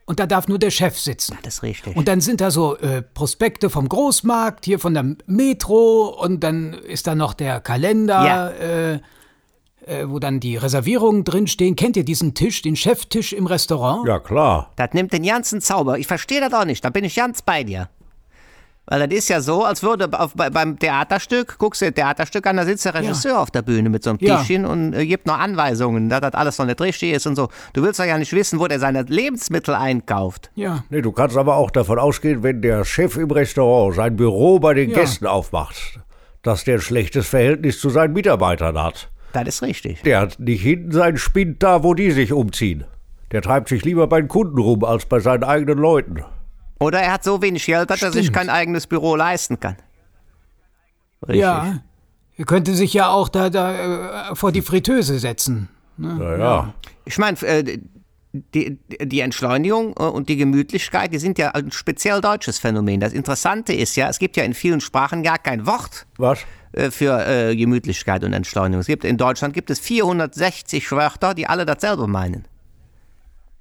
und 0.06 0.20
da 0.20 0.26
darf 0.26 0.48
nur 0.50 0.60
der 0.60 0.72
Chef 0.72 1.00
sitzen. 1.00 1.38
Das 1.44 1.56
ist 1.56 1.64
richtig. 1.64 1.96
Und 1.96 2.08
dann 2.10 2.20
sind 2.20 2.42
da 2.42 2.52
so 2.52 2.76
äh, 2.78 3.02
Prospekte 3.02 3.70
vom 3.70 3.88
Großmarkt, 3.88 4.66
hier 4.66 4.80
von 4.80 4.94
der 4.94 5.16
Metro 5.28 6.08
und 6.22 6.42
dann 6.42 6.74
ist 6.74 7.08
da 7.08 7.16
noch 7.16 7.34
der 7.34 7.62
Kalender, 7.62 8.26
Ja. 8.26 8.50
äh, 8.50 9.00
äh, 9.88 10.10
wo 10.10 10.20
dann 10.20 10.40
die 10.40 10.58
Reservierungen 10.58 11.24
drinstehen. 11.24 11.76
Kennt 11.76 11.98
ihr 11.98 12.06
diesen 12.06 12.34
Tisch, 12.34 12.62
den 12.62 12.76
Cheftisch 12.76 13.34
im 13.34 13.46
Restaurant? 13.48 14.08
Ja, 14.08 14.20
klar. 14.20 14.72
Das 14.76 14.90
nimmt 14.94 15.14
den 15.14 15.24
ganzen 15.24 15.62
Zauber. 15.62 15.98
Ich 15.98 16.08
verstehe 16.08 16.42
das 16.42 16.54
auch 16.54 16.66
nicht. 16.66 16.84
Da 16.84 16.90
bin 16.90 17.04
ich 17.04 17.16
ganz 17.16 17.42
bei 17.42 17.64
dir. 17.64 17.90
Weil 18.86 19.08
das 19.08 19.18
ist 19.18 19.30
ja 19.30 19.40
so, 19.40 19.64
als 19.64 19.82
würde 19.82 20.10
auf, 20.20 20.34
bei, 20.36 20.50
beim 20.50 20.78
Theaterstück, 20.78 21.58
guckst 21.58 21.82
du 21.82 21.86
dir 21.86 21.94
Theaterstück 21.94 22.46
an, 22.46 22.58
da 22.58 22.66
sitzt 22.66 22.84
der 22.84 22.94
Regisseur 22.94 23.40
auf 23.40 23.50
der 23.50 23.62
Bühne 23.62 23.90
mit 23.90 24.04
so 24.04 24.10
einem 24.10 24.20
Ja. 24.22 24.40
Tischchen 24.40 24.66
und 24.66 24.94
äh, 24.94 25.06
gibt 25.06 25.26
noch 25.26 25.40
Anweisungen, 25.40 26.10
dass 26.10 26.20
das 26.20 26.34
alles 26.34 26.58
noch 26.58 26.66
nicht 26.66 26.82
richtig 26.82 27.14
ist 27.14 27.26
und 27.26 27.38
so. 27.38 27.48
Du 27.72 27.82
willst 27.82 28.02
doch 28.02 28.06
ja 28.06 28.18
nicht 28.18 28.34
wissen, 28.34 28.60
wo 28.60 28.68
der 28.68 28.80
seine 28.82 29.04
Lebensmittel 29.04 29.74
einkauft. 29.74 30.52
Ja. 30.56 30.84
Nee, 30.90 31.02
du 31.02 31.14
kannst 31.14 31.38
aber 31.38 31.56
auch 31.56 31.72
davon 31.72 31.98
ausgehen, 31.98 32.44
wenn 32.44 32.62
der 32.62 32.84
Chef 32.84 33.16
im 33.16 33.32
Restaurant 33.32 33.96
sein 33.96 34.18
Büro 34.18 34.60
bei 34.60 34.74
den 34.74 34.90
Ja. 34.90 35.00
Gästen 35.00 35.28
aufmacht, 35.28 36.00
dass 36.42 36.66
der 36.66 36.76
ein 36.76 36.82
schlechtes 36.82 37.26
Verhältnis 37.26 37.80
zu 37.80 37.90
seinen 37.90 38.12
Mitarbeitern 38.12 38.78
hat. 38.84 39.10
Das 39.34 39.48
ist 39.48 39.62
richtig. 39.62 40.02
Der 40.04 40.22
hat 40.22 40.40
nicht 40.40 40.62
hinten 40.62 40.92
seinen 40.92 41.18
Spind 41.18 41.62
da, 41.64 41.84
wo 41.84 41.94
die 41.94 42.12
sich 42.12 42.32
umziehen. 42.32 42.86
Der 43.32 43.42
treibt 43.42 43.70
sich 43.70 43.84
lieber 43.84 44.08
bei 44.08 44.22
den 44.22 44.28
Kunden 44.28 44.60
rum 44.60 44.84
als 44.84 45.06
bei 45.08 45.20
seinen 45.20 45.44
eigenen 45.44 45.80
Leuten. 45.80 46.24
Oder 46.80 47.02
er 47.02 47.14
hat 47.14 47.24
so 47.24 47.42
wenig 47.42 47.66
Geld, 47.66 47.90
dass 47.90 48.04
er 48.04 48.12
sich 48.12 48.26
Stimmt. 48.26 48.38
kein 48.38 48.50
eigenes 48.50 48.88
Büro 48.88 49.16
leisten 49.16 49.60
kann. 49.60 49.78
Richtig. 51.24 51.42
Ja. 51.42 51.82
Ihr 52.36 52.46
könntet 52.46 52.76
sich 52.76 52.94
ja 52.94 53.10
auch 53.10 53.30
da, 53.30 53.50
da 53.50 54.32
äh, 54.32 54.36
vor 54.36 54.52
die 54.52 54.62
Fritteuse 54.62 55.20
setzen. 55.20 55.70
Ne? 55.98 56.16
Naja. 56.16 56.74
Ich 57.06 57.18
meine, 57.18 57.40
äh, 57.42 57.80
die, 58.34 58.80
die 59.02 59.20
Entschleunigung 59.20 59.96
äh, 59.98 60.04
und 60.04 60.30
die 60.30 60.38
Gemütlichkeit, 60.38 61.14
die 61.14 61.20
sind 61.20 61.38
ja 61.38 61.52
ein 61.52 61.72
speziell 61.72 62.22
deutsches 62.22 62.60
Phänomen. 62.60 63.00
Das 63.00 63.14
Interessante 63.14 63.74
ist 63.74 63.96
ja, 63.96 64.10
es 64.10 64.20
gibt 64.20 64.36
ja 64.38 64.44
in 64.44 64.54
vielen 64.54 64.82
Sprachen 64.82 65.24
gar 65.24 65.38
kein 65.38 65.66
Wort 65.68 66.08
Was? 66.18 66.40
Äh, 66.74 66.92
für 66.92 67.26
äh, 67.28 67.56
Gemütlichkeit 67.56 68.24
und 68.24 68.34
Entschleunigung. 68.34 68.82
Es 68.82 68.88
gibt, 68.88 69.04
in 69.06 69.18
Deutschland 69.18 69.54
gibt 69.54 69.70
es 69.70 69.80
460 69.80 70.92
Wörter, 70.92 71.34
die 71.34 71.48
alle 71.48 71.66
dasselbe 71.66 72.08
meinen. 72.08 72.46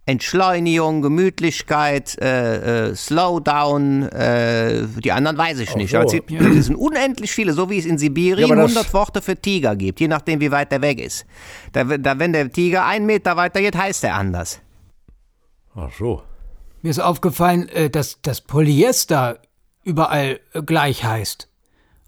Entschleunigung, 0.04 1.00
Gemütlichkeit, 1.00 2.18
äh, 2.20 2.88
äh, 2.88 2.94
Slowdown, 2.96 4.02
äh, 4.08 4.82
die 4.98 5.12
anderen 5.12 5.38
weiß 5.38 5.60
ich 5.60 5.76
nicht. 5.76 5.92
so. 5.92 5.98
Aber 5.98 6.06
es 6.06 6.12
gibt- 6.12 6.32
es 6.32 6.66
sind 6.66 6.74
unendlich 6.74 7.30
viele, 7.30 7.52
so 7.52 7.70
wie 7.70 7.78
es 7.78 7.86
in 7.86 7.98
Sibirien 7.98 8.48
Ja, 8.48 8.52
aber 8.52 8.62
das- 8.62 8.72
100 8.74 8.92
Worte 8.94 9.22
für 9.22 9.36
Tiger 9.36 9.76
gibt, 9.76 10.00
je 10.00 10.08
nachdem, 10.08 10.40
wie 10.40 10.50
weit 10.50 10.72
der 10.72 10.82
weg 10.82 10.98
ist. 11.00 11.24
Da, 11.72 11.84
da, 11.84 12.18
wenn 12.18 12.32
der 12.32 12.50
Tiger 12.50 12.84
einen 12.84 13.06
Meter 13.06 13.36
weiter 13.36 13.60
geht, 13.60 13.76
heißt 13.76 14.02
er 14.02 14.16
anders. 14.16 14.60
Ach 15.76 15.90
so. 15.96 16.22
Mir 16.82 16.90
ist 16.90 16.98
aufgefallen, 16.98 17.68
äh, 17.68 17.88
dass 17.88 18.18
das 18.22 18.40
Polyester 18.40 19.38
überall 19.84 20.40
äh, 20.52 20.62
gleich 20.62 21.04
heißt. 21.04 21.48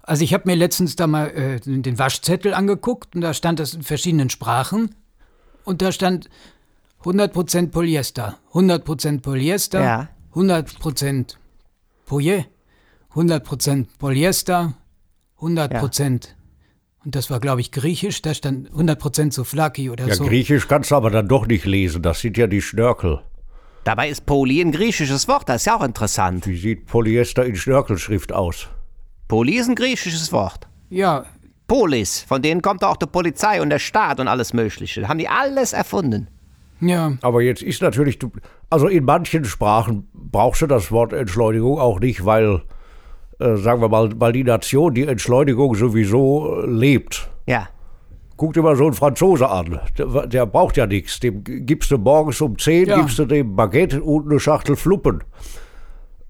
Also 0.07 0.23
ich 0.23 0.33
habe 0.33 0.43
mir 0.45 0.55
letztens 0.55 0.95
da 0.95 1.07
mal 1.07 1.29
äh, 1.31 1.59
den 1.59 1.97
Waschzettel 1.97 2.53
angeguckt 2.53 3.15
und 3.15 3.21
da 3.21 3.33
stand 3.33 3.59
das 3.59 3.73
in 3.73 3.81
verschiedenen 3.81 4.29
Sprachen 4.29 4.93
und 5.63 5.81
da 5.81 5.91
stand 5.91 6.29
100% 7.03 7.71
Polyester, 7.71 8.37
100% 8.53 9.21
Polyester, 9.21 9.83
Ja. 9.83 10.09
100% 10.35 11.35
Poye, 12.05 12.45
100% 13.15 13.87
Polyester, 13.97 14.73
100%. 15.39 16.27
Und 17.03 17.15
das 17.15 17.29
war, 17.29 17.39
glaube 17.39 17.61
ich, 17.61 17.71
griechisch. 17.71 18.21
Da 18.21 18.33
stand 18.33 18.69
100% 18.71 19.31
Souflaki 19.31 19.89
oder 19.89 20.07
Ja, 20.07 20.15
so. 20.15 20.25
Griechisch 20.25 20.67
kannst 20.67 20.91
du 20.91 20.95
aber 20.95 21.09
dann 21.09 21.27
doch 21.27 21.47
nicht 21.47 21.65
lesen. 21.65 22.01
Das 22.01 22.19
sind 22.19 22.37
ja 22.37 22.47
die 22.47 22.61
Schnörkel. 22.61 23.21
Dabei 23.85 24.09
ist 24.09 24.25
Poly 24.25 24.61
ein 24.61 24.71
griechisches 24.71 25.27
Wort, 25.27 25.47
das 25.47 25.57
ist 25.61 25.65
ja 25.65 25.77
auch 25.77 25.83
interessant. 25.83 26.47
Wie 26.47 26.57
sieht 26.57 26.87
Polyester 26.87 27.45
in 27.45 27.55
Schnörkelschrift 27.55 28.33
aus? 28.33 28.67
Poly 29.27 29.53
ist 29.55 29.69
ein 29.69 29.75
griechisches 29.75 30.31
Wort. 30.31 30.67
Ja, 30.89 31.25
Polis, 31.67 32.21
von 32.21 32.41
denen 32.41 32.61
kommt 32.61 32.83
auch 32.83 32.97
die 32.97 33.07
Polizei 33.07 33.61
und 33.61 33.69
der 33.69 33.79
Staat 33.79 34.19
und 34.19 34.27
alles 34.27 34.53
Mögliche. 34.53 35.01
Da 35.01 35.07
haben 35.07 35.17
die 35.17 35.27
alles 35.27 35.73
erfunden. 35.73 36.27
ja. 36.79 37.13
Aber 37.21 37.41
jetzt 37.41 37.63
ist 37.63 37.81
natürlich, 37.81 38.19
also 38.69 38.87
in 38.87 39.03
manchen 39.05 39.45
Sprachen 39.45 40.07
brauchst 40.13 40.61
du 40.61 40.67
das 40.67 40.91
Wort 40.91 41.11
Entschleunigung 41.13 41.79
auch 41.79 41.99
nicht, 41.99 42.23
weil, 42.25 42.61
äh, 43.39 43.55
sagen 43.57 43.81
wir 43.81 43.89
mal, 43.89 44.09
weil 44.17 44.31
die 44.33 44.43
Nation 44.43 44.93
die 44.93 45.07
Entschleunigung 45.07 45.73
sowieso 45.75 46.61
äh, 46.61 46.67
lebt. 46.67 47.27
Ja. 47.47 47.67
Guck 48.37 48.53
dir 48.53 48.61
mal 48.61 48.75
so 48.75 48.83
einen 48.83 48.93
Franzose 48.93 49.49
an. 49.49 49.79
Der, 49.97 50.27
der 50.27 50.45
braucht 50.45 50.75
ja 50.77 50.85
nichts. 50.85 51.19
Dem 51.21 51.43
gibst 51.45 51.89
du 51.89 51.97
morgens 51.97 52.41
um 52.41 52.59
10, 52.59 52.89
Ja. 52.89 52.97
gibst 52.99 53.17
du 53.17 53.25
dem 53.25 53.55
Baguette 53.55 54.03
und 54.03 54.29
eine 54.29 54.39
Schachtel 54.39 54.75
Fluppen. 54.75 55.23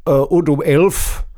Äh, 0.08 0.12
und 0.12 0.48
um 0.48 0.62
11, 0.62 1.24
äh, 1.24 1.35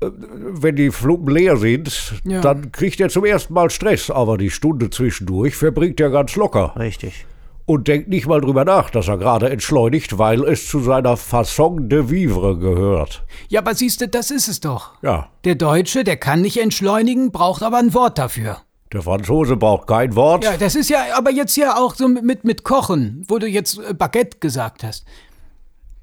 wenn 0.00 0.76
die 0.76 0.90
Fluppen 0.90 1.34
leer 1.34 1.56
sind, 1.56 2.14
Ja. 2.24 2.40
dann 2.40 2.70
kriegt 2.72 3.00
er 3.00 3.08
zum 3.08 3.24
ersten 3.24 3.52
Mal 3.54 3.70
Stress. 3.70 4.10
Aber 4.10 4.38
die 4.38 4.50
Stunde 4.50 4.90
zwischendurch 4.90 5.56
verbringt 5.56 6.00
er 6.00 6.10
ganz 6.10 6.36
locker. 6.36 6.74
Richtig. 6.78 7.26
Und 7.66 7.86
denkt 7.86 8.08
nicht 8.08 8.26
mal 8.26 8.40
drüber 8.40 8.64
nach, 8.64 8.88
dass 8.88 9.08
er 9.08 9.18
gerade 9.18 9.50
entschleunigt, 9.50 10.16
weil 10.16 10.42
es 10.44 10.66
zu 10.68 10.80
seiner 10.80 11.16
Fasson 11.18 11.88
de 11.90 12.08
vivre 12.08 12.56
gehört. 12.56 13.24
Ja, 13.48 13.60
aber 13.60 13.74
siehst 13.74 14.00
du, 14.00 14.08
das 14.08 14.30
ist 14.30 14.48
es 14.48 14.60
doch. 14.60 14.92
Ja, 15.02 15.28
Der 15.44 15.54
Deutsche, 15.54 16.02
der 16.02 16.16
kann 16.16 16.40
nicht 16.40 16.58
entschleunigen, 16.58 17.30
braucht 17.30 17.62
aber 17.62 17.76
ein 17.78 17.92
Wort 17.92 18.16
dafür. 18.18 18.58
der 18.90 19.02
Franzose 19.02 19.56
braucht 19.56 19.86
kein 19.86 20.14
Wort. 20.16 20.44
Ja, 20.44 20.56
das 20.56 20.74
ist 20.76 20.88
ja 20.88 20.98
aber 21.14 21.30
jetzt 21.30 21.56
ja 21.58 21.76
auch 21.76 21.94
so 21.94 22.08
mit, 22.08 22.44
mit 22.44 22.64
Kochen, 22.64 23.26
wo 23.28 23.38
du 23.38 23.46
jetzt 23.46 23.78
äh, 23.80 23.92
Baguette 23.92 24.38
gesagt 24.40 24.82
hast. 24.82 25.04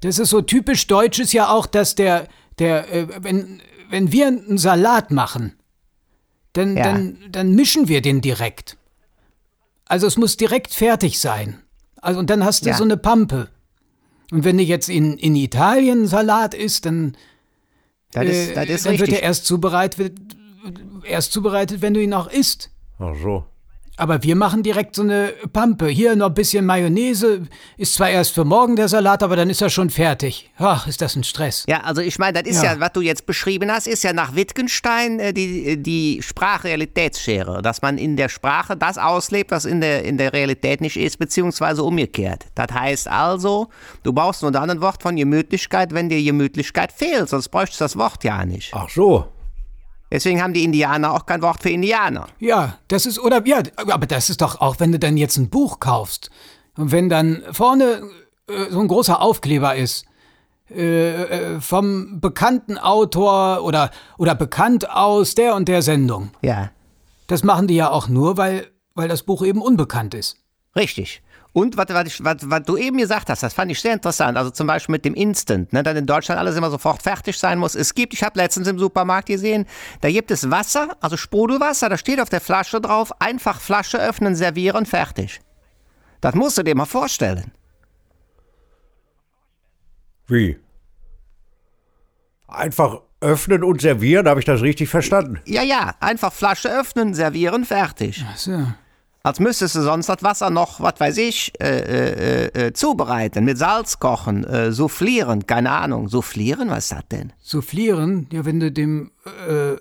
Das 0.02 0.20
ist 0.20 0.30
so 0.30 0.42
typisch 0.42 0.86
Deutsches 0.86 1.32
ja 1.32 1.48
auch, 1.48 1.66
dass 1.66 1.96
der, 1.96 2.28
der, 2.58 2.92
äh, 2.92 3.06
wenn, 3.22 3.60
wenn 3.90 4.12
wir 4.12 4.26
einen 4.28 4.58
Salat 4.58 5.10
machen, 5.10 5.54
dann, 6.52 6.76
Ja. 6.76 6.84
dann, 6.84 7.18
dann 7.30 7.54
mischen 7.54 7.88
wir 7.88 8.00
den 8.02 8.20
direkt. 8.20 8.76
Also 9.84 10.06
es 10.06 10.16
muss 10.16 10.36
direkt 10.36 10.72
fertig 10.72 11.20
sein. 11.20 11.60
Also 12.00 12.18
und 12.18 12.30
dann 12.30 12.44
hast 12.44 12.64
du 12.64 12.70
Ja. 12.70 12.76
so 12.76 12.84
eine 12.84 12.96
Pampe. 12.96 13.48
Und 14.32 14.44
wenn 14.44 14.56
du 14.58 14.64
jetzt 14.64 14.88
in, 14.88 15.16
in 15.18 15.36
Italien 15.36 15.98
einen 15.98 16.06
Salat 16.08 16.54
isst, 16.54 16.86
dann, 16.86 17.16
Das 18.12 18.24
äh, 18.24 18.28
ist, 18.48 18.56
das 18.56 18.68
ist 18.68 18.86
dann 18.86 18.98
wird 18.98 19.10
er 19.12 19.22
erst 19.22 19.46
zubereitet, 19.46 20.18
erst 21.04 21.32
zubereitet, 21.32 21.82
wenn 21.82 21.94
du 21.94 22.02
ihn 22.02 22.14
auch 22.14 22.26
isst. 22.28 22.70
Ach 22.98 23.14
so. 23.22 23.44
Aber 23.96 24.22
wir 24.22 24.36
machen 24.36 24.62
direkt 24.62 24.94
so 24.94 25.02
eine 25.02 25.32
Pampe. 25.52 25.86
Hier 25.88 26.16
noch 26.16 26.26
ein 26.26 26.34
bisschen 26.34 26.66
Mayonnaise. 26.66 27.42
Ist 27.78 27.94
zwar 27.94 28.10
erst 28.10 28.32
für 28.32 28.44
morgen 28.44 28.76
der 28.76 28.88
Salat, 28.88 29.22
aber 29.22 29.36
dann 29.36 29.48
ist 29.48 29.62
er 29.62 29.70
schon 29.70 29.88
fertig. 29.88 30.50
Ach, 30.58 30.86
ist 30.86 31.00
das 31.00 31.16
ein 31.16 31.24
Stress. 31.24 31.64
Ja, 31.66 31.80
also 31.80 32.02
ich 32.02 32.18
meine, 32.18 32.42
das 32.42 32.50
ist 32.50 32.62
ja. 32.62 32.74
Ja. 32.74 32.80
was 32.80 32.92
du 32.92 33.00
jetzt 33.00 33.24
beschrieben 33.24 33.70
hast, 33.72 33.86
ist 33.86 34.04
ja 34.04 34.12
nach 34.12 34.34
Wittgenstein 34.34 35.18
äh, 35.18 35.32
die, 35.32 35.82
die 35.82 36.20
Sprachrealitätsschere. 36.22 37.62
Dass 37.62 37.80
man 37.80 37.96
in 37.96 38.16
der 38.16 38.28
Sprache 38.28 38.76
das 38.76 38.98
auslebt, 38.98 39.50
was 39.50 39.64
in 39.64 39.80
der, 39.80 40.04
in 40.04 40.18
der 40.18 40.32
Realität 40.32 40.82
nicht 40.82 40.98
ist, 40.98 41.18
beziehungsweise 41.18 41.82
umgekehrt. 41.82 42.46
Das 42.54 42.68
heißt 42.72 43.08
also, 43.08 43.68
du 44.02 44.12
brauchst 44.12 44.42
nur 44.42 44.52
dann 44.52 44.68
ein 44.68 44.80
Wort 44.82 45.02
von 45.02 45.16
Gemütlichkeit, 45.16 45.94
wenn 45.94 46.10
dir 46.10 46.22
Gemütlichkeit 46.22 46.92
fehlt, 46.92 47.30
sonst 47.30 47.48
bräuchtest 47.48 47.80
du 47.80 47.84
das 47.84 47.96
Wort 47.96 48.24
ja 48.24 48.44
nicht. 48.44 48.72
Ach 48.74 48.90
so. 48.90 49.26
Deswegen 50.16 50.40
haben 50.42 50.54
die 50.54 50.64
Indianer 50.64 51.12
auch 51.12 51.26
kein 51.26 51.42
Wort 51.42 51.62
für 51.62 51.68
Indianer. 51.68 52.26
Ja, 52.38 52.78
das 52.88 53.04
ist, 53.04 53.18
oder, 53.18 53.46
ja, 53.46 53.62
aber 53.76 54.06
das 54.06 54.30
ist 54.30 54.40
doch 54.40 54.62
auch, 54.62 54.80
wenn 54.80 54.90
du 54.90 54.98
dann 54.98 55.18
jetzt 55.18 55.36
ein 55.36 55.50
Buch 55.50 55.78
kaufst 55.78 56.30
und 56.78 56.90
wenn 56.90 57.10
dann 57.10 57.42
vorne 57.52 58.00
äh, 58.48 58.70
so 58.70 58.80
ein 58.80 58.88
großer 58.88 59.20
Aufkleber 59.20 59.76
ist, 59.76 60.06
äh, 60.70 61.10
äh, 61.56 61.60
vom 61.60 62.18
bekannten 62.18 62.78
Autor 62.78 63.62
oder, 63.62 63.90
oder 64.16 64.34
bekannt 64.34 64.88
aus 64.88 65.34
der 65.34 65.54
und 65.54 65.68
der 65.68 65.82
Sendung. 65.82 66.30
Ja, 66.40 66.70
Das 67.26 67.44
machen 67.44 67.66
die 67.66 67.74
ja 67.76 67.90
auch 67.90 68.08
nur, 68.08 68.38
weil, 68.38 68.68
weil 68.94 69.08
das 69.08 69.22
Buch 69.22 69.44
eben 69.44 69.60
unbekannt 69.60 70.14
ist. 70.14 70.38
richtig. 70.74 71.22
Und 71.58 71.78
was, 71.78 71.86
was, 71.88 72.06
ich- 72.06 72.22
was, 72.22 72.36
was 72.50 72.62
du 72.64 72.76
eben 72.76 72.98
gesagt 72.98 73.30
hast, 73.30 73.42
das 73.42 73.54
fand 73.54 73.70
ich 73.72 73.80
sehr 73.80 73.94
interessant. 73.94 74.36
Also 74.36 74.50
zum 74.50 74.66
Beispiel 74.66 74.92
mit 74.92 75.06
dem 75.06 75.14
Instant, 75.14 75.72
ne, 75.72 75.82
dass 75.82 75.96
in 75.96 76.04
Deutschland 76.04 76.38
alles 76.38 76.54
immer 76.54 76.68
sofort 76.70 77.02
fertig 77.02 77.38
sein 77.38 77.58
muss. 77.58 77.74
Es 77.74 77.94
gibt, 77.94 78.12
ich 78.12 78.22
habe 78.22 78.38
letztens 78.38 78.68
im 78.68 78.78
Supermarkt 78.78 79.28
gesehen, 79.28 79.64
da 80.02 80.10
gibt 80.10 80.30
es 80.30 80.50
Wasser, 80.50 80.98
also 81.00 81.16
Sprudelwasser, 81.16 81.88
da 81.88 81.96
steht 81.96 82.20
auf 82.20 82.28
der 82.28 82.42
Flasche 82.42 82.78
drauf, 82.82 83.10
einfach 83.22 83.58
Flasche 83.58 83.98
öffnen, 83.98 84.36
servieren, 84.36 84.84
fertig. 84.84 85.40
Das 86.20 86.34
musst 86.34 86.58
du 86.58 86.62
dir 86.62 86.74
mal 86.74 86.84
vorstellen. 86.84 87.52
Wie? 90.26 90.58
Einfach 92.48 93.00
öffnen 93.22 93.64
und 93.64 93.80
servieren, 93.80 94.28
habe 94.28 94.40
ich 94.40 94.46
das 94.46 94.60
richtig 94.60 94.90
verstanden? 94.90 95.40
Ja, 95.46 95.62
ja, 95.62 95.94
einfach 96.00 96.34
Flasche 96.34 96.68
öffnen, 96.68 97.14
servieren, 97.14 97.64
fertig. 97.64 98.22
Ach 98.30 98.36
so. 98.36 98.66
Als 99.26 99.40
müsstest 99.40 99.74
du 99.74 99.82
sonst 99.82 100.08
das 100.08 100.22
Wasser 100.22 100.50
noch, 100.50 100.78
was 100.78 101.00
weiß 101.00 101.16
ich, 101.16 101.52
äh, 101.60 101.80
äh, 101.80 102.66
äh, 102.66 102.72
zubereiten, 102.72 103.44
mit 103.44 103.58
Salz 103.58 103.98
kochen, 103.98 104.44
äh, 104.44 104.70
soufflieren, 104.70 105.46
keine 105.46 105.72
Ahnung. 105.72 106.08
Soufflieren, 106.08 106.70
was 106.70 106.84
ist 106.84 106.92
das 106.92 107.08
denn? 107.10 107.32
Soufflieren, 107.40 108.28
ja, 108.30 108.44
wenn 108.44 108.60
du 108.60 108.70
dem 108.70 109.10
äh, 109.48 109.72
äh, 109.72 109.78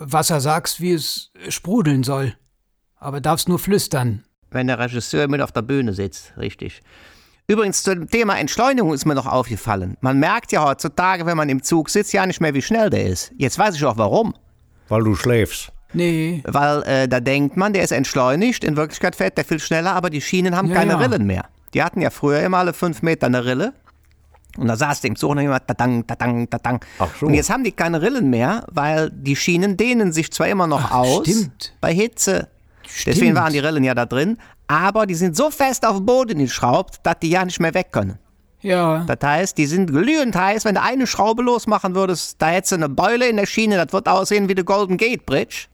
Wasser 0.00 0.40
sagst, 0.40 0.80
wie 0.80 0.94
es 0.94 1.30
sprudeln 1.48 2.02
soll. 2.02 2.34
Aber 2.96 3.20
darfst 3.20 3.48
nur 3.48 3.60
flüstern. 3.60 4.24
Wenn 4.50 4.66
der 4.66 4.80
Regisseur 4.80 5.28
mit 5.28 5.42
auf 5.42 5.52
der 5.52 5.62
Bühne 5.62 5.92
sitzt, 5.92 6.36
richtig. 6.36 6.82
Übrigens, 7.46 7.84
zu 7.84 7.94
dem 7.94 8.10
Thema 8.10 8.36
Entschleunigung 8.36 8.92
ist 8.94 9.06
mir 9.06 9.14
noch 9.14 9.26
aufgefallen. 9.26 9.96
Man 10.00 10.18
merkt 10.18 10.50
ja 10.50 10.64
heutzutage, 10.64 11.24
wenn 11.24 11.36
man 11.36 11.48
im 11.48 11.62
Zug 11.62 11.88
sitzt, 11.88 12.12
ja 12.12 12.26
nicht 12.26 12.40
mehr, 12.40 12.52
wie 12.52 12.62
schnell 12.62 12.90
der 12.90 13.06
ist. 13.06 13.30
Jetzt 13.36 13.60
weiß 13.60 13.76
ich 13.76 13.84
auch 13.84 13.96
warum. 13.96 14.34
Weil 14.88 15.04
du 15.04 15.14
schläfst. 15.14 15.70
Nee, 15.94 16.42
Weil 16.46 16.82
äh, 16.84 17.08
da 17.08 17.20
denkt 17.20 17.56
man, 17.56 17.72
der 17.72 17.82
ist 17.84 17.90
entschleunigt, 17.92 18.64
in 18.64 18.76
Wirklichkeit 18.76 19.14
fährt 19.16 19.36
der 19.36 19.44
viel 19.44 19.60
schneller, 19.60 19.92
aber 19.94 20.10
die 20.10 20.20
Schienen 20.20 20.56
haben 20.56 20.68
Ja, 20.68 20.74
keine 20.76 20.92
ja. 20.92 20.98
Rillen 20.98 21.26
mehr. 21.26 21.44
Die 21.74 21.82
hatten 21.82 22.00
ja 22.00 22.10
früher 22.10 22.40
immer 22.40 22.58
alle 22.58 22.72
fünf 22.72 23.02
Meter 23.02 23.26
eine 23.26 23.44
Rille. 23.44 23.72
Und 24.58 24.68
da 24.68 24.76
saß 24.76 25.00
der 25.00 25.08
im 25.08 25.16
Zug 25.16 25.30
und 25.30 25.38
immer 25.38 25.64
tatang, 25.66 26.06
tatang, 26.06 26.48
tatang. 26.50 26.80
Ach 26.98 27.08
so. 27.18 27.26
Und 27.26 27.34
jetzt 27.34 27.48
haben 27.50 27.64
die 27.64 27.72
keine 27.72 28.02
Rillen 28.02 28.28
mehr, 28.28 28.66
weil 28.70 29.10
die 29.10 29.34
Schienen 29.36 29.76
dehnen 29.78 30.12
sich 30.12 30.30
zwar 30.30 30.48
immer 30.48 30.66
noch 30.66 30.84
Ach, 30.90 30.96
aus 30.96 31.26
stimmt. 31.26 31.74
bei 31.80 31.94
Hitze. 31.94 32.48
Deswegen 32.84 33.16
Stimmt. 33.16 33.34
waren 33.36 33.52
die 33.52 33.58
Rillen 33.60 33.84
ja 33.84 33.94
da 33.94 34.04
drin. 34.04 34.36
Aber 34.68 35.06
die 35.06 35.14
sind 35.14 35.36
so 35.36 35.50
fest 35.50 35.86
auf 35.86 35.96
den 35.96 36.06
Boden 36.06 36.38
geschraubt, 36.38 37.00
dass 37.02 37.16
die 37.22 37.30
ja 37.30 37.44
nicht 37.44 37.60
mehr 37.60 37.72
weg 37.72 37.88
können. 37.92 38.18
ja. 38.60 39.04
Das 39.06 39.18
heißt, 39.26 39.56
die 39.56 39.66
sind 39.66 39.86
glühend 39.90 40.36
heiß. 40.36 40.66
Wenn 40.66 40.74
du 40.74 40.82
eine 40.82 41.06
Schraube 41.06 41.42
losmachen 41.42 41.94
würdest, 41.94 42.36
da 42.40 42.48
hättest 42.48 42.72
du 42.72 42.76
eine 42.76 42.88
Beule 42.90 43.28
in 43.28 43.36
der 43.38 43.46
Schiene, 43.46 43.76
das 43.82 43.92
wird 43.94 44.06
aussehen 44.08 44.48
wie 44.50 44.54
die 44.54 44.64
Golden 44.64 44.98
Gate 44.98 45.24
Bridge. 45.24 45.66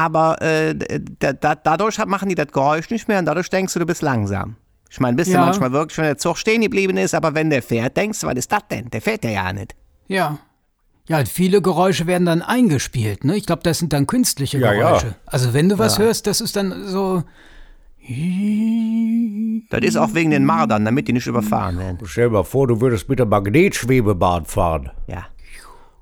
Aber 0.00 0.40
äh, 0.40 0.74
da, 1.18 1.34
da, 1.34 1.54
dadurch 1.54 1.98
machen 2.06 2.30
die 2.30 2.34
das 2.34 2.48
Geräusch 2.48 2.88
nicht 2.88 3.06
mehr 3.06 3.18
und 3.18 3.26
dadurch 3.26 3.50
denkst 3.50 3.74
du, 3.74 3.80
du 3.80 3.84
bist 3.86 4.00
langsam. 4.00 4.56
Ich 4.88 4.98
meine, 4.98 5.14
bist 5.16 5.28
du 5.28 5.34
Ja. 5.34 5.44
manchmal 5.44 5.72
wirklich, 5.72 5.98
wenn 5.98 6.06
der 6.06 6.16
Zug 6.16 6.38
stehen 6.38 6.62
geblieben 6.62 6.96
ist, 6.96 7.14
aber 7.14 7.34
wenn 7.34 7.50
der 7.50 7.62
fährt, 7.62 7.98
denkst 7.98 8.20
du, 8.20 8.26
was 8.26 8.34
ist 8.36 8.50
das 8.50 8.62
denn? 8.70 8.88
Der 8.90 9.02
fährt 9.02 9.24
ja 9.24 9.30
ja 9.30 9.52
nicht. 9.52 9.74
Ja. 10.08 10.38
Ja, 11.06 11.22
viele 11.26 11.60
Geräusche 11.60 12.06
werden 12.06 12.24
dann 12.24 12.40
eingespielt, 12.40 13.24
ne? 13.24 13.36
Ich 13.36 13.44
glaube, 13.44 13.62
das 13.62 13.78
sind 13.78 13.92
dann 13.92 14.06
künstliche 14.06 14.58
Ja, 14.58 14.72
ja. 14.72 14.88
Geräusche. 14.88 15.14
Also 15.26 15.52
wenn 15.52 15.68
du 15.68 15.78
was 15.78 15.98
hörst, 15.98 16.26
das 16.26 16.40
ist 16.40 16.56
dann 16.56 16.86
so. 16.86 17.22
Das 19.70 19.80
ist 19.82 19.96
auch 19.96 20.14
wegen 20.14 20.30
den 20.30 20.44
Mardern, 20.46 20.84
damit 20.84 21.08
die 21.08 21.12
nicht 21.12 21.26
überfahren 21.26 21.78
werden. 21.78 21.98
Stell 22.04 22.28
dir 22.28 22.32
mal 22.32 22.44
vor, 22.44 22.66
du 22.66 22.80
würdest 22.80 23.08
mit 23.08 23.18
der 23.18 23.26
Magnetschwebebahn 23.26 24.46
fahren. 24.46 24.90
Ja, 25.08 25.26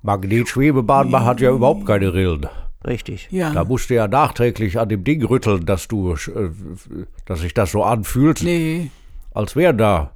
Magnetschwebebahn 0.02 1.12
hat 1.24 1.40
ja 1.40 1.50
überhaupt 1.50 1.84
keine 1.84 2.14
Rillen. 2.14 2.46
Richtig. 2.88 3.28
Ja. 3.30 3.50
Da 3.52 3.64
musst 3.64 3.90
du 3.90 3.94
ja 3.94 4.08
nachträglich 4.08 4.78
an 4.78 4.88
dem 4.88 5.04
Ding 5.04 5.24
rütteln, 5.24 5.64
dass 5.66 5.86
du, 5.88 6.14
äh, 6.14 6.16
dass 7.26 7.40
sich 7.40 7.54
das 7.54 7.70
so 7.72 7.84
anfühlt, 7.84 8.42
Nee. 8.42 8.90
als 9.32 9.54
wären 9.54 9.78
da 9.78 10.12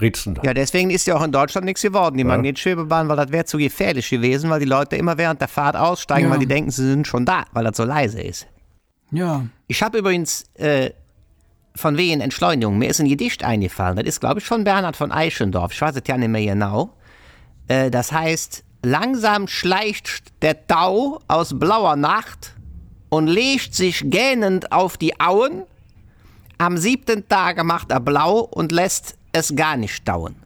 Ritzen. 0.00 0.38
Ja, 0.44 0.54
deswegen 0.54 0.90
ist 0.90 1.06
ja 1.08 1.16
auch 1.16 1.24
in 1.24 1.32
Deutschland 1.32 1.64
nichts 1.64 1.82
geworden, 1.82 2.16
die 2.18 2.24
Magnetschwebebahn, 2.24 3.08
weil 3.08 3.16
das 3.16 3.32
wäre 3.32 3.44
zu 3.46 3.58
gefährlich 3.58 4.08
gewesen, 4.10 4.48
weil 4.50 4.60
die 4.60 4.66
Leute 4.66 4.94
immer 4.96 5.18
während 5.18 5.40
der 5.40 5.48
Fahrt 5.48 5.74
aussteigen, 5.76 6.26
Ja. 6.26 6.30
weil 6.32 6.38
die 6.38 6.46
denken, 6.46 6.70
sie 6.70 6.86
sind 6.88 7.06
schon 7.06 7.24
da, 7.24 7.44
weil 7.52 7.64
das 7.64 7.76
so 7.76 7.84
leise 7.84 8.20
ist. 8.20 8.46
Ja. 9.10 9.46
Ich 9.66 9.82
habe 9.82 9.98
übrigens 9.98 10.44
äh, 10.54 10.90
von 11.74 11.96
wegen 11.96 12.20
Entschleunigung, 12.20 12.78
mir 12.78 12.90
ist 12.90 13.00
ein 13.00 13.08
Gedicht 13.08 13.42
eingefallen. 13.42 13.96
Das 13.96 14.06
ist, 14.06 14.20
glaube 14.20 14.38
ich, 14.40 14.46
von 14.46 14.62
Bernhard 14.64 14.96
von 14.96 15.10
Eichendorff. 15.10 15.72
Ich 15.72 15.80
weiß 15.80 15.96
es 15.96 16.02
ja 16.06 16.16
nicht 16.16 16.28
mehr 16.28 16.44
genau. 16.44 16.90
Äh, 17.66 17.90
das 17.90 18.12
heißt, 18.12 18.62
langsam 18.82 19.48
schleicht 19.48 20.42
der 20.42 20.66
Tau 20.66 21.20
aus 21.28 21.58
blauer 21.58 21.96
Nacht 21.96 22.54
und 23.08 23.26
legt 23.26 23.74
sich 23.74 24.02
gähnend 24.06 24.72
auf 24.72 24.96
die 24.96 25.18
Auen. 25.20 25.64
Am 26.58 26.76
siebten 26.76 27.28
Tage 27.28 27.64
macht 27.64 27.90
er 27.90 28.00
blau 28.00 28.40
und 28.40 28.72
lässt 28.72 29.16
es 29.32 29.54
gar 29.54 29.76
nicht 29.76 30.06
dauern. 30.08 30.36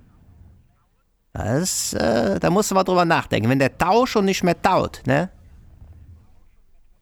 Das, 1.33 1.95
äh, 1.95 2.39
da 2.39 2.51
musst 2.51 2.71
du 2.71 2.75
mal 2.75 2.85
drüber 2.85 3.05
nachdenken. 3.07 3.49
Wenn 3.49 3.59
der 3.59 3.79
Tau 3.79 4.05
schon 4.05 4.27
nicht 4.27 4.45
mehr 4.45 4.61
taut, 4.61 5.03
ne? 5.07 5.31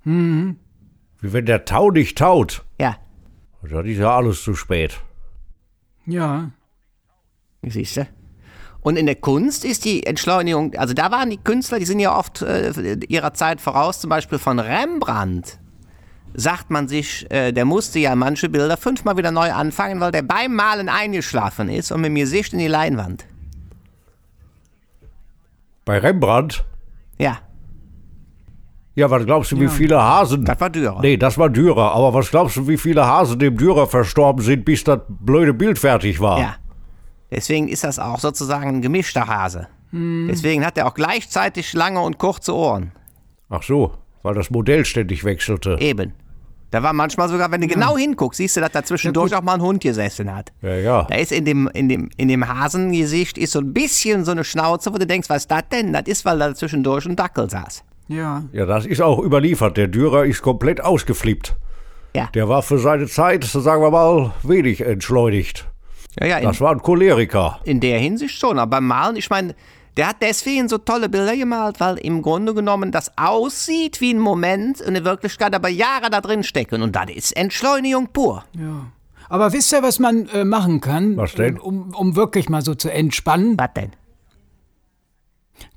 Wie 0.04 1.32
wenn 1.32 1.46
der 1.46 1.64
Tau 1.64 1.90
nicht 1.90 2.16
taut. 2.18 2.64
Ja, 2.80 2.96
Dann 3.62 3.84
ist 3.86 3.98
ja 3.98 4.16
alles 4.16 4.42
zu 4.42 4.54
spät. 4.54 5.00
Ja. 6.06 6.50
siehst 7.62 7.96
du. 7.98 8.06
Und 8.82 8.96
in 8.96 9.06
der 9.06 9.16
Kunst 9.16 9.64
ist 9.64 9.84
die 9.84 10.06
Entschleunigung, 10.06 10.74
also 10.76 10.94
da 10.94 11.10
waren 11.10 11.28
die 11.30 11.36
Künstler, 11.36 11.78
die 11.78 11.84
sind 11.84 12.00
ja 12.00 12.16
oft 12.18 12.42
äh, 12.42 12.96
ihrer 13.08 13.34
Zeit 13.34 13.60
voraus, 13.60 14.00
zum 14.00 14.08
Beispiel 14.10 14.38
von 14.38 14.58
Rembrandt. 14.58 15.58
Sagt 16.32 16.70
man 16.70 16.88
sich, 16.88 17.26
äh, 17.30 17.52
der 17.52 17.64
musste 17.64 17.98
ja 17.98 18.14
manche 18.14 18.48
Bilder 18.48 18.76
fünfmal 18.76 19.16
wieder 19.16 19.32
neu 19.32 19.52
anfangen, 19.52 20.00
weil 20.00 20.12
der 20.12 20.22
beim 20.22 20.54
Malen 20.54 20.88
eingeschlafen 20.88 21.68
ist 21.68 21.90
und 21.92 22.00
mit 22.00 22.12
mir 22.12 22.26
Sicht 22.26 22.52
in 22.52 22.58
die 22.60 22.68
Leinwand. 22.68 23.26
Bei 25.84 25.98
Rembrandt? 25.98 26.64
Ja, 27.18 27.38
Ja, 28.94 29.10
was 29.10 29.24
glaubst 29.24 29.52
du, 29.52 29.60
wie 29.60 29.68
viele 29.68 30.00
Hasen. 30.00 30.44
das 30.44 30.60
war 30.60 30.70
Dürer. 30.70 31.00
Nee, 31.00 31.16
das 31.16 31.36
war 31.36 31.48
Dürer. 31.48 31.92
Aber 31.92 32.14
was 32.14 32.30
glaubst 32.30 32.56
du, 32.56 32.68
wie 32.68 32.76
viele 32.76 33.06
Hasen 33.06 33.38
dem 33.38 33.56
Dürer 33.56 33.86
verstorben 33.86 34.42
sind, 34.42 34.64
bis 34.64 34.84
das 34.84 35.00
blöde 35.08 35.52
Bild 35.54 35.78
fertig 35.78 36.20
war? 36.20 36.38
Ja. 36.38 36.54
Deswegen 37.30 37.68
ist 37.68 37.84
das 37.84 37.98
auch 37.98 38.18
sozusagen 38.18 38.68
ein 38.68 38.82
gemischter 38.82 39.26
Hase. 39.26 39.68
Deswegen 39.92 40.64
hat 40.64 40.78
er 40.78 40.86
auch 40.86 40.94
gleichzeitig 40.94 41.72
lange 41.72 42.00
und 42.00 42.18
kurze 42.18 42.54
Ohren. 42.54 42.92
Ach 43.48 43.62
so, 43.62 43.92
weil 44.22 44.34
das 44.34 44.50
Modell 44.50 44.84
ständig 44.84 45.24
wechselte. 45.24 45.78
Eben. 45.80 46.12
Da 46.70 46.84
war 46.84 46.92
manchmal 46.92 47.28
sogar, 47.28 47.50
wenn 47.50 47.60
du 47.60 47.66
genau 47.66 47.96
hinguckst, 47.96 48.38
siehst 48.38 48.56
du, 48.56 48.60
dass 48.60 48.70
da 48.70 48.84
zwischendurch 48.84 49.34
auch 49.34 49.42
mal 49.42 49.54
ein 49.54 49.60
Hund 49.60 49.82
gesessen 49.82 50.32
hat. 50.32 50.52
Ja, 50.62 50.76
ja. 50.76 51.02
Da 51.10 51.16
ist 51.16 51.32
in 51.32 51.44
dem, 51.44 51.68
in 51.74 51.88
dem, 51.88 52.10
in 52.16 52.28
dem 52.28 52.46
Hasengesicht 52.46 53.36
ist 53.38 53.52
so 53.52 53.58
ein 53.58 53.72
bisschen 53.72 54.24
so 54.24 54.30
eine 54.30 54.44
Schnauze, 54.44 54.92
wo 54.94 54.98
du 54.98 55.06
denkst, 55.06 55.28
was 55.28 55.38
ist 55.38 55.50
das 55.50 55.64
denn? 55.72 55.92
Das 55.92 56.04
ist, 56.06 56.24
weil 56.24 56.38
da 56.38 56.54
zwischendurch 56.54 57.06
ein 57.06 57.16
Dackel 57.16 57.50
saß. 57.50 57.82
Ja. 58.06 58.44
Ja, 58.52 58.66
das 58.66 58.86
ist 58.86 59.02
auch 59.02 59.18
überliefert. 59.18 59.76
Der 59.76 59.88
Dürer 59.88 60.24
ist 60.24 60.42
komplett 60.42 60.80
ausgeflippt. 60.80 61.56
Ja. 62.14 62.28
Der 62.34 62.48
war 62.48 62.62
für 62.62 62.78
seine 62.78 63.08
Zeit, 63.08 63.42
sagen 63.42 63.82
wir 63.82 63.90
mal, 63.90 64.32
wenig 64.44 64.80
entschleunigt. 64.80 65.66
Ja, 66.18 66.26
ja, 66.26 66.38
in, 66.38 66.44
Das 66.44 66.60
war 66.60 66.72
ein 66.72 66.80
Choleriker. 66.82 67.60
in 67.64 67.80
der 67.80 67.98
Hinsicht 67.98 68.36
schon. 68.38 68.58
Aber 68.58 68.70
beim 68.70 68.86
Malen, 68.86 69.16
ich 69.16 69.30
meine, 69.30 69.54
der 69.96 70.08
hat 70.08 70.16
deswegen 70.20 70.68
so 70.68 70.78
tolle 70.78 71.08
Bilder 71.08 71.36
gemalt, 71.36 71.78
weil 71.80 71.98
im 71.98 72.22
Grunde 72.22 72.54
genommen 72.54 72.90
das 72.92 73.16
aussieht 73.16 74.00
wie 74.00 74.12
ein 74.14 74.18
Moment, 74.18 74.80
in 74.80 74.94
der 74.94 75.04
Wirklichkeit 75.04 75.54
aber 75.54 75.68
Jahre 75.68 76.10
da 76.10 76.20
drin 76.20 76.42
stecken. 76.42 76.82
Und 76.82 76.96
das 76.96 77.10
ist 77.10 77.36
Entschleunigung 77.36 78.08
pur. 78.12 78.44
Ja. 78.56 78.86
Aber 79.28 79.52
wisst 79.52 79.72
ihr, 79.72 79.82
was 79.82 79.98
man 80.00 80.26
äh, 80.28 80.44
machen 80.44 80.80
kann? 80.80 81.16
Was 81.16 81.34
denn? 81.34 81.58
Um, 81.58 81.94
um 81.94 82.16
wirklich 82.16 82.48
mal 82.48 82.62
so 82.62 82.74
zu 82.74 82.90
entspannen. 82.92 83.56
Was 83.58 83.72
denn? 83.74 83.92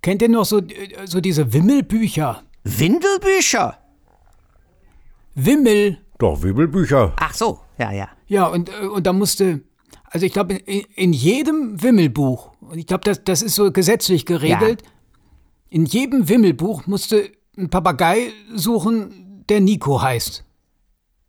Kennt 0.01 0.21
ihr 0.21 0.29
noch 0.29 0.45
so, 0.45 0.59
äh, 0.59 1.05
so 1.05 1.21
diese 1.21 1.53
Wimmelbücher? 1.53 2.41
Windelbücher? 2.63 3.77
Wimmel. 5.35 5.97
Doch, 6.17 6.41
Wimmelbücher. 6.41 7.13
Ach 7.17 7.33
so, 7.33 7.59
ja, 7.77 7.91
ja. 7.91 8.09
Ja, 8.27 8.45
und, 8.47 8.69
äh, 8.69 8.87
und 8.87 9.05
da 9.05 9.13
musste, 9.13 9.61
also 10.09 10.25
ich 10.25 10.33
glaube, 10.33 10.55
in, 10.55 10.83
in 10.95 11.13
jedem 11.13 11.81
Wimmelbuch, 11.81 12.51
und 12.61 12.77
ich 12.77 12.87
glaube, 12.87 13.03
das, 13.03 13.23
das 13.23 13.41
ist 13.41 13.55
so 13.55 13.71
gesetzlich 13.71 14.25
geregelt, 14.25 14.83
in 15.69 15.85
jedem 15.85 16.29
Wimmelbuch 16.29 16.85
musste 16.85 17.31
ein 17.57 17.69
Papagei 17.69 18.31
suchen, 18.53 19.43
der 19.49 19.59
Nico 19.59 20.01
heißt. 20.01 20.43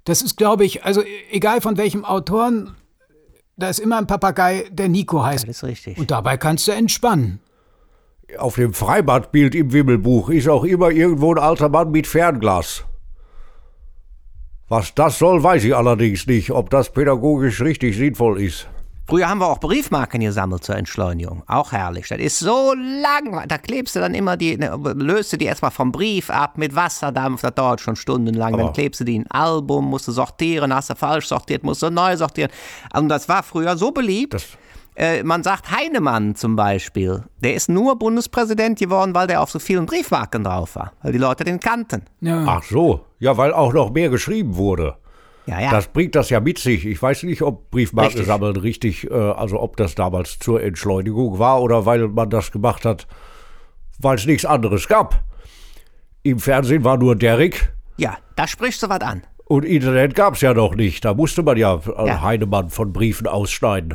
Das 0.05 0.21
ist, 0.23 0.37
glaube 0.37 0.65
ich, 0.65 0.85
also 0.85 1.03
egal 1.31 1.61
von 1.61 1.77
welchem 1.79 2.05
Autoren, 2.05 2.75
da 3.57 3.69
ist 3.69 3.79
immer 3.79 3.99
ein 3.99 4.07
Papagei, 4.07 4.67
der 4.71 4.89
Nico 4.89 5.25
heißt. 5.25 5.49
Das 5.49 5.57
ist 5.57 5.65
richtig. 5.65 5.99
Und 5.99 6.11
dabei 6.11 6.37
kannst 6.37 6.69
du 6.69 6.73
entspannen. 6.73 7.41
Auf 8.39 8.57
dem 8.57 8.75
Freibadbild 8.75 9.55
im 9.55 9.73
Wimmelbuch 9.73 10.29
ist 10.29 10.49
auch 10.49 10.65
immer 10.65 10.91
irgendwo 10.91 11.33
ein 11.33 11.39
alter 11.39 11.69
Mann 11.69 11.91
mit 11.91 12.07
Fernglas. 12.07 12.85
Was 14.69 14.95
das 14.95 15.19
soll, 15.19 15.43
weiß 15.43 15.65
ich 15.65 15.77
allerdings 15.77 16.27
nicht, 16.27 16.51
ob 16.51 16.71
das 16.71 16.91
pädagogisch 16.93 17.61
richtig 17.61 17.97
sinnvoll 17.97 18.41
ist. 18.41 18.67
Früher 19.07 19.29
haben 19.29 19.39
wir 19.41 19.49
auch 19.49 19.61
Briefmarken 19.61 20.23
gesammelt 20.23 20.65
zur 20.65 20.77
Entschleunigung. 20.77 21.43
Auch 21.47 21.73
herrlich. 21.73 22.09
Das 22.09 22.19
ist 22.19 22.39
so 22.39 22.73
lang. 22.73 23.47
Da 23.47 23.59
klebst 23.59 23.95
du 23.95 24.01
dann 24.01 24.15
immer 24.15 24.39
die, 24.39 24.57
ne, 24.57 24.75
löst 24.97 25.31
du 25.31 25.37
die 25.37 25.45
erstmal 25.45 25.71
vom 25.71 25.93
Brief 25.93 26.31
ab 26.31 26.57
mit 26.57 26.75
Wasserdampf. 26.75 27.43
Das 27.43 27.55
dauert 27.55 27.83
schon 27.83 27.97
stundenlang. 27.97 28.53
Dann 28.53 28.63
Aber- 28.63 28.73
klebst 28.73 29.01
du 29.01 29.05
die 29.05 29.17
in 29.17 29.23
ein 29.27 29.31
Album, 29.31 29.85
musst 29.85 30.09
du 30.09 30.13
sortieren, 30.13 30.75
hast 30.75 30.89
du 30.89 30.95
falsch 30.95 31.27
sortiert, 31.27 31.63
musst 31.65 31.83
du 31.83 31.91
neu 31.91 32.17
sortieren. 32.17 32.51
Und 32.95 33.11
das 33.11 33.29
war 33.29 33.43
früher 33.43 33.77
so 33.77 33.91
beliebt. 33.93 34.33
Das, 34.33 34.47
Äh, 34.97 35.23
man 35.25 35.43
sagt 35.43 35.71
Heinemann 35.71 36.37
zum 36.37 36.55
Beispiel. 36.57 37.25
Der 37.43 37.55
ist 37.55 37.69
nur 37.69 37.99
Bundespräsident 37.99 38.79
geworden, 38.79 39.15
weil 39.15 39.27
der 39.27 39.43
auf 39.43 39.51
so 39.51 39.59
vielen 39.59 39.87
Briefmarken 39.87 40.45
drauf 40.45 40.77
war. 40.77 40.93
Weil 41.03 41.13
die 41.13 41.19
Leute 41.19 41.43
den 41.45 41.59
kannten. 41.61 42.03
Ja. 42.21 42.45
ach 42.47 42.63
so, 42.63 43.05
ja, 43.19 43.37
weil 43.37 43.53
auch 43.53 43.73
noch 43.73 43.91
mehr 43.93 44.09
geschrieben 44.09 44.57
wurde. 44.57 44.97
Ja, 45.47 45.61
ja. 45.61 45.71
Das 45.71 45.89
bringt 45.89 46.15
das 46.15 46.31
ja 46.31 46.41
mit 46.41 46.59
sich. 46.59 46.87
Ich 46.87 47.03
weiß 47.03 47.25
nicht, 47.25 47.43
ob 47.43 47.71
Briefmarken 47.71 48.13
Richtig. 48.13 48.27
sammeln 48.27 48.57
richtig, 48.57 49.11
äh, 49.11 49.15
also 49.15 49.61
ob 49.61 49.77
das 49.77 49.95
damals 49.95 50.39
zur 50.39 50.63
Entschleunigung 50.63 51.39
war 51.39 51.61
oder 51.61 51.85
weil 51.85 52.09
man 52.09 52.31
das 52.31 52.51
gemacht 52.53 52.85
hat, 52.87 53.07
weil 53.99 54.17
es 54.17 54.25
nichts 54.27 54.45
anderes 54.47 54.89
gab. 54.89 55.23
Im 56.23 56.39
Fernsehen 56.39 56.85
war 56.85 56.97
nur 56.97 57.17
Derrick 57.17 57.73
ja, 57.97 58.17
da 58.35 58.49
sprichst 58.49 58.83
du 58.83 58.89
was 58.89 59.03
an. 59.03 59.23
und 59.45 59.65
Internet 59.65 60.15
gab 60.17 60.35
es 60.35 60.41
ja 60.41 60.53
noch 60.55 60.75
nicht. 60.75 61.05
Da 61.05 61.15
musste 61.15 61.43
man 61.45 61.57
ja, 61.57 61.75
äh, 61.77 62.07
Ja. 62.07 62.23
Heinemann 62.23 62.71
von 62.71 62.93
Briefen 62.93 63.27
ausschneiden, 63.29 63.95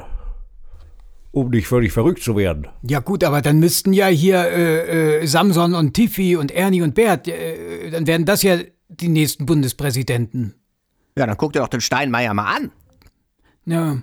um 1.31 1.49
nicht 1.49 1.67
völlig 1.67 1.91
verrückt 1.91 2.23
zu 2.23 2.35
werden. 2.35 2.67
Ja 2.81 2.99
gut, 2.99 3.23
aber 3.23 3.41
dann 3.41 3.59
müssten 3.59 3.93
ja 3.93 4.07
hier 4.07 4.39
äh, 4.43 5.21
äh, 5.21 5.25
Samson 5.27 5.73
und 5.75 5.93
Tiffy 5.93 6.35
und 6.35 6.51
Ernie 6.51 6.81
und 6.81 6.95
Bert, 6.95 7.27
äh, 7.27 7.91
dann 7.91 8.07
wären 8.07 8.25
das 8.25 8.41
ja 8.43 8.57
die 8.87 9.09
nächsten 9.09 9.45
Bundespräsidenten. 9.45 10.55
Ja, 11.15 11.27
dann 11.27 11.37
guck 11.37 11.53
dir 11.53 11.59
doch 11.59 11.67
den 11.67 11.81
Steinmeier 11.81 12.33
mal 12.33 12.55
an. 12.55 12.71
Ja. 13.65 13.97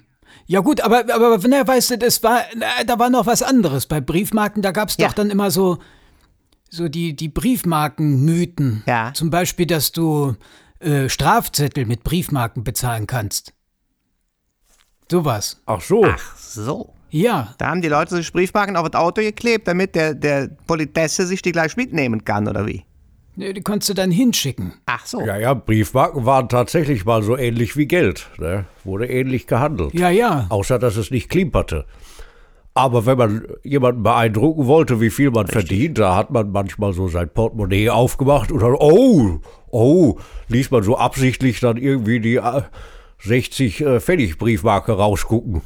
Ja 0.47 0.61
gut, 0.61 0.81
aber, 0.81 1.13
aber 1.13 1.39
na, 1.49 1.67
weißt 1.67 1.93
du, 1.93 1.99
das 1.99 2.23
war, 2.23 2.43
na, 2.57 2.67
da 2.87 2.99
war 2.99 3.11
noch 3.11 3.27
was 3.27 3.43
anderes. 3.43 3.87
Bei 3.87 4.01
Briefmarken, 4.01 4.63
da 4.63 4.71
gab 4.71 4.91
es 4.91 4.97
Ja. 4.97 5.09
doch 5.09 5.15
dann 5.15 5.31
immer 5.31 5.51
so, 5.51 5.79
so 6.71 6.89
die, 6.89 7.17
die 7.17 7.29
Briefmarkenmythen. 7.29 8.85
Ja. 8.87 9.13
Zum 9.15 9.31
Beispiel, 9.31 9.67
dass 9.67 9.91
du 9.93 10.37
äh, 10.79 11.09
Strafzettel 11.09 11.87
mit 11.87 12.05
Briefmarken 12.05 12.63
bezahlen 12.65 13.07
kannst. 13.07 13.55
Sowas. 15.11 15.61
Ach 15.67 15.81
so, 15.81 16.05
Ach 16.05 16.37
so. 16.37 16.93
Ja. 17.11 17.55
Da 17.59 17.69
haben 17.71 17.83
die 17.83 17.89
Leute 17.89 18.17
sich 18.17 18.33
Briefmarken 18.33 18.77
auf 18.77 18.89
das 18.91 19.01
Auto 19.01 19.21
geklebt, 19.23 19.69
damit 19.69 19.95
der, 19.95 20.15
der 20.15 20.49
Politesse 20.67 21.27
sich 21.27 21.43
die 21.43 21.53
gleich 21.53 21.77
mitnehmen 21.77 22.25
kann, 22.25 22.49
oder 22.49 22.67
wie? 22.67 22.85
Ne, 23.37 23.53
Die 23.53 23.61
konntest 23.61 23.91
du 23.91 23.95
dann 23.95 24.11
hinschicken. 24.11 24.73
Ach 24.87 25.05
so. 25.07 25.21
ja, 25.21 25.37
ja, 25.37 25.55
Briefmarken 25.55 26.25
waren 26.25 26.49
tatsächlich 26.49 27.05
mal 27.05 27.23
so 27.23 27.37
ähnlich 27.37 27.77
wie 27.77 27.87
Geld. 27.87 28.29
Ne? 28.39 28.65
Wurde 28.85 29.07
ähnlich 29.07 29.47
gehandelt. 29.47 29.93
Ja, 29.95 30.09
ja. 30.11 30.47
Außer, 30.49 30.79
dass 30.79 30.97
es 30.97 31.11
nicht 31.11 31.29
klimperte. 31.29 31.85
Aber 32.73 33.07
wenn 33.07 33.17
man 33.17 33.47
jemanden 33.63 34.03
beeindrucken 34.03 34.67
wollte, 34.67 35.01
wie 35.01 35.09
viel 35.09 35.31
man 35.31 35.47
verdient, 35.47 35.99
da 35.99 36.15
hat 36.15 36.31
man 36.31 36.51
manchmal 36.51 36.93
so 36.93 37.09
sein 37.09 37.31
Portemonnaie 37.31 37.89
aufgemacht 37.89 38.53
und 38.53 38.61
dann, 38.61 38.75
oh, 38.75 39.41
oh, 39.71 40.19
ließ 40.49 40.71
man 40.71 40.83
so 40.83 40.99
absichtlich 40.99 41.61
dann 41.61 41.79
irgendwie 41.79 42.21
die 42.21 42.37
äh, 42.37 42.63
60 43.21 43.81
äh, 43.81 44.01
Pfennig 44.01 44.37
Briefmarke 44.37 44.93
rausgucken. 44.93 45.63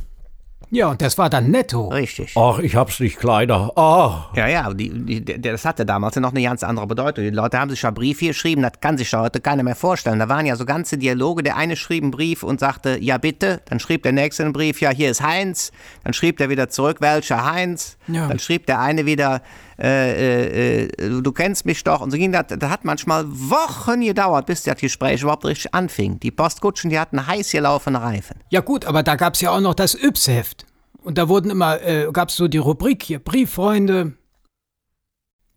Ja, 0.72 0.88
und 0.88 1.02
das 1.02 1.18
war 1.18 1.28
dann 1.28 1.50
netto. 1.50 1.88
Richtig. 1.88 2.34
Ach, 2.36 2.60
ich 2.60 2.76
hab's 2.76 3.00
nicht 3.00 3.18
kleiner. 3.18 3.72
Ah, 3.76 4.30
Ja, 4.36 4.46
ja, 4.46 4.72
die, 4.72 5.20
die, 5.24 5.40
das 5.40 5.64
hatte 5.64 5.84
damals 5.84 6.14
ja 6.14 6.20
noch 6.20 6.30
eine 6.30 6.42
ganz 6.42 6.62
andere 6.62 6.86
Bedeutung. 6.86 7.24
Die 7.24 7.30
Leute 7.30 7.58
haben 7.58 7.70
sich 7.70 7.82
ja 7.82 7.90
Briefe 7.90 8.26
geschrieben, 8.26 8.62
das 8.62 8.72
kann 8.80 8.96
sich 8.96 9.10
ja 9.10 9.20
heute 9.20 9.40
keiner 9.40 9.64
mehr 9.64 9.74
vorstellen. 9.74 10.20
Da 10.20 10.28
waren 10.28 10.46
ja 10.46 10.54
so 10.54 10.64
ganze 10.64 10.96
Dialoge. 10.96 11.42
Der 11.42 11.56
eine 11.56 11.74
schrieb 11.74 12.04
einen 12.04 12.12
Brief 12.12 12.44
und 12.44 12.60
sagte, 12.60 12.98
ja 13.00 13.18
bitte. 13.18 13.60
Dann 13.68 13.80
schrieb 13.80 14.04
der 14.04 14.12
nächste 14.12 14.44
einen 14.44 14.52
Brief, 14.52 14.80
ja 14.80 14.90
hier 14.90 15.10
ist 15.10 15.22
Heinz. 15.22 15.72
Dann 16.04 16.12
schrieb 16.12 16.36
der 16.36 16.50
wieder 16.50 16.68
zurück, 16.68 16.98
welcher 17.00 17.50
Heinz. 17.50 17.96
Ja. 18.06 18.28
Dann 18.28 18.38
schrieb 18.38 18.66
der 18.66 18.78
eine 18.80 19.06
wieder, 19.06 19.42
äh, 19.82 20.82
äh, 20.82 20.84
äh, 20.86 21.22
du 21.22 21.32
kennst 21.32 21.64
mich 21.64 21.82
doch. 21.84 22.00
Und 22.00 22.10
so 22.10 22.18
ging 22.18 22.32
das. 22.32 22.46
Das 22.48 22.70
hat 22.70 22.84
manchmal 22.84 23.24
Wochen 23.26 24.02
gedauert, 24.02 24.46
bis 24.46 24.62
das 24.62 24.76
Gespräch 24.76 25.22
überhaupt 25.22 25.44
richtig 25.44 25.74
anfing. 25.74 26.20
Die 26.20 26.30
Postkutschen, 26.30 26.90
die 26.90 26.98
hatten 26.98 27.26
heiß 27.26 27.50
gelaufene 27.50 28.00
Reifen. 28.00 28.36
Ja 28.50 28.60
gut, 28.60 28.84
aber 28.84 29.02
da 29.02 29.16
gab's 29.16 29.40
ja 29.40 29.50
auch 29.50 29.60
noch 29.60 29.74
das 29.74 29.94
Yps-Heft. 29.94 30.66
Und 31.02 31.16
da 31.16 31.28
wurden 31.28 31.50
immer, 31.50 31.80
äh, 31.80 32.08
gab's 32.12 32.36
so 32.36 32.46
die 32.46 32.58
Rubrik 32.58 33.02
hier, 33.02 33.20
Brieffreunde, 33.20 34.12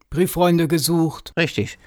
Brieffreunde 0.09 0.67
gesucht. 0.67 1.33
Richtig. 1.38 1.77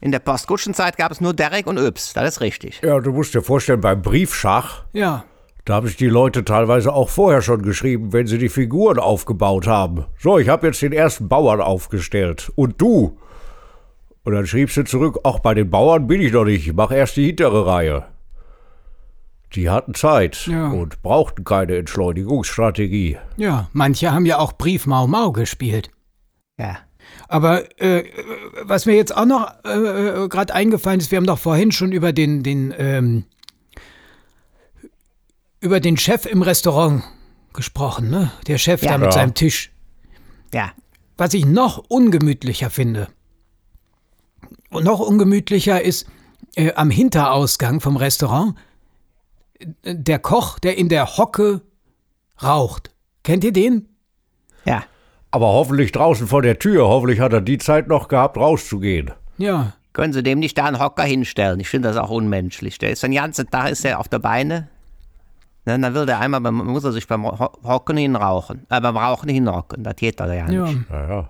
In 0.00 0.12
der 0.12 0.18
Postkutschenzeit 0.18 0.96
gab 0.96 1.12
es 1.12 1.20
nur 1.20 1.34
Derek 1.34 1.66
und 1.66 1.76
Yps. 1.78 2.12
Das 2.14 2.28
ist 2.36 2.40
richtig. 2.40 2.80
ja, 2.82 2.98
du 3.00 3.12
musst 3.12 3.34
dir 3.34 3.42
vorstellen, 3.42 3.80
beim 3.80 4.00
Briefschach, 4.02 4.84
Ja, 4.92 5.24
da 5.64 5.74
haben 5.74 5.86
sich 5.86 5.96
die 5.96 6.08
Leute 6.08 6.44
teilweise 6.44 6.92
auch 6.92 7.08
vorher 7.08 7.40
schon 7.42 7.62
geschrieben, 7.62 8.12
wenn 8.12 8.26
sie 8.26 8.38
die 8.38 8.48
Figuren 8.48 8.98
aufgebaut 8.98 9.66
haben. 9.66 10.06
So, 10.18 10.38
ich 10.38 10.48
habe 10.48 10.66
jetzt 10.66 10.82
den 10.82 10.92
ersten 10.92 11.28
Bauern 11.28 11.60
aufgestellt. 11.60 12.50
Und 12.56 12.80
du? 12.80 13.16
Und 14.24 14.32
dann 14.34 14.46
schriebst 14.46 14.76
du 14.76 14.84
zurück, 14.84 15.20
auch 15.24 15.38
bei 15.40 15.54
den 15.54 15.70
Bauern 15.70 16.06
bin 16.06 16.20
ich 16.20 16.32
noch 16.32 16.44
nicht, 16.44 16.66
ich 16.66 16.72
mache 16.74 16.96
erst 16.96 17.16
die 17.16 17.26
hintere 17.26 17.66
Reihe. 17.66 18.04
Die 19.54 19.68
hatten 19.68 19.94
Zeit 19.94 20.46
Ja. 20.46 20.70
und 20.70 21.02
brauchten 21.02 21.44
keine 21.44 21.76
Entschleunigungsstrategie. 21.76 23.18
Ja, 23.36 23.68
manche 23.72 24.12
haben 24.12 24.24
ja 24.26 24.38
auch 24.38 24.52
Brief 24.54 24.86
Mau 24.86 25.06
Mau 25.06 25.30
gespielt. 25.32 25.90
Ja. 26.58 26.78
Aber 27.28 27.64
äh, 27.80 28.04
was 28.62 28.86
mir 28.86 28.94
jetzt 28.94 29.14
auch 29.16 29.26
noch 29.26 29.48
äh, 29.64 30.28
gerade 30.28 30.54
eingefallen 30.54 31.00
ist, 31.00 31.10
wir 31.10 31.18
haben 31.18 31.26
doch 31.26 31.38
vorhin 31.38 31.72
schon 31.72 31.92
über 31.92 32.12
den, 32.12 32.42
den, 32.42 32.72
ähm, 32.78 33.24
über 35.62 35.80
den 35.80 35.96
Chef 35.96 36.26
im 36.26 36.42
Restaurant 36.42 37.02
gesprochen, 37.54 38.10
ne? 38.10 38.30
Der 38.46 38.58
Chef 38.58 38.82
Ja. 38.82 38.92
da 38.92 38.98
mit 38.98 39.06
Ja. 39.06 39.12
seinem 39.12 39.34
Tisch. 39.34 39.70
Ja. 40.52 40.72
Was 41.16 41.32
ich 41.34 41.46
noch 41.46 41.78
ungemütlicher 41.88 42.68
finde, 42.70 43.08
und 44.70 44.84
noch 44.84 45.00
ungemütlicher 45.00 45.82
ist 45.82 46.06
äh, 46.56 46.72
am 46.74 46.90
Hinterausgang 46.90 47.80
vom 47.80 47.96
Restaurant 47.96 48.54
äh, 49.58 49.94
der 49.94 50.18
Koch, 50.18 50.58
der 50.58 50.76
in 50.78 50.88
der 50.88 51.16
Hocke 51.18 51.60
raucht. 52.42 52.90
Kennt 53.22 53.44
ihr 53.44 53.52
den? 53.52 53.88
Ja. 54.64 54.82
Aber 55.30 55.46
hoffentlich 55.48 55.92
draußen 55.92 56.26
vor 56.26 56.42
der 56.42 56.58
Tür. 56.58 56.88
Hoffentlich 56.88 57.20
hat 57.20 57.32
er 57.32 57.40
die 57.40 57.58
Zeit 57.58 57.86
noch 57.88 58.08
gehabt, 58.08 58.36
rauszugehen. 58.36 59.12
Ja. 59.38 59.74
Können 59.92 60.12
Sie 60.14 60.22
dem 60.22 60.38
nicht 60.40 60.56
da 60.56 60.64
einen 60.64 60.78
Hocker 60.78 61.02
hinstellen? 61.04 61.60
Ich 61.60 61.68
finde 61.68 61.88
das 61.88 61.96
auch 61.98 62.10
unmenschlich. 62.10 62.78
Der 62.78 62.90
ist 62.90 63.02
den 63.02 63.12
ganzen 63.12 63.48
Tag 63.50 63.70
ist 63.70 63.84
er 63.84 64.00
auf 64.00 64.08
der 64.08 64.18
Beine. 64.20 64.68
Ne, 65.64 65.78
dann 65.78 65.94
will 65.94 66.06
der 66.06 66.18
einmal, 66.18 66.40
beim, 66.40 66.56
muss 66.56 66.82
er 66.84 66.92
sich 66.92 67.06
beim 67.06 67.24
Ho- 67.24 67.52
Hocken 67.62 67.96
hinrauchen. 67.96 68.66
Äh, 68.68 68.80
beim 68.80 68.96
Rauchen 68.96 69.28
hinrocken. 69.28 69.84
Das 69.84 69.94
geht 69.96 70.18
da 70.18 70.32
ja 70.32 70.46
nicht. 70.46 70.54
Ja. 70.54 70.74
Naja. 70.90 71.28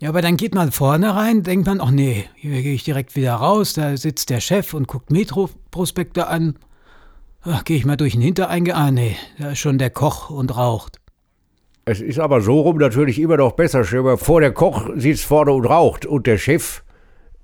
Ja, 0.00 0.08
aber 0.10 0.22
dann 0.22 0.36
geht 0.36 0.54
man 0.54 0.70
vorne 0.70 1.14
rein, 1.16 1.42
denkt 1.42 1.66
man, 1.66 1.80
ach 1.80 1.90
nee, 1.90 2.24
hier 2.36 2.62
gehe 2.62 2.72
ich 2.74 2.84
direkt 2.84 3.16
wieder 3.16 3.34
raus, 3.34 3.72
da 3.72 3.96
sitzt 3.96 4.30
der 4.30 4.38
Chef 4.40 4.72
und 4.72 4.86
guckt 4.86 5.10
Metro-Prospekte 5.10 6.28
an. 6.28 6.54
Ach, 7.42 7.64
gehe 7.64 7.76
ich 7.76 7.84
mal 7.84 7.96
durch 7.96 8.12
den 8.12 8.22
Hintereingang, 8.22 8.76
ah 8.76 8.90
nee, 8.92 9.16
da 9.40 9.50
ist 9.50 9.58
schon 9.58 9.76
der 9.76 9.90
Koch 9.90 10.30
und 10.30 10.56
raucht. 10.56 10.98
Es 11.84 12.00
ist 12.00 12.20
aber 12.20 12.40
so 12.42 12.60
rum 12.60 12.76
natürlich 12.78 13.18
immer 13.20 13.36
noch 13.38 13.52
besser. 13.52 13.84
Mal 14.02 14.16
vor, 14.18 14.40
der 14.40 14.52
Koch 14.52 14.88
sitzt 14.94 15.24
vorne 15.24 15.50
und 15.52 15.66
raucht 15.66 16.06
und 16.06 16.26
der 16.28 16.38
Chef 16.38 16.84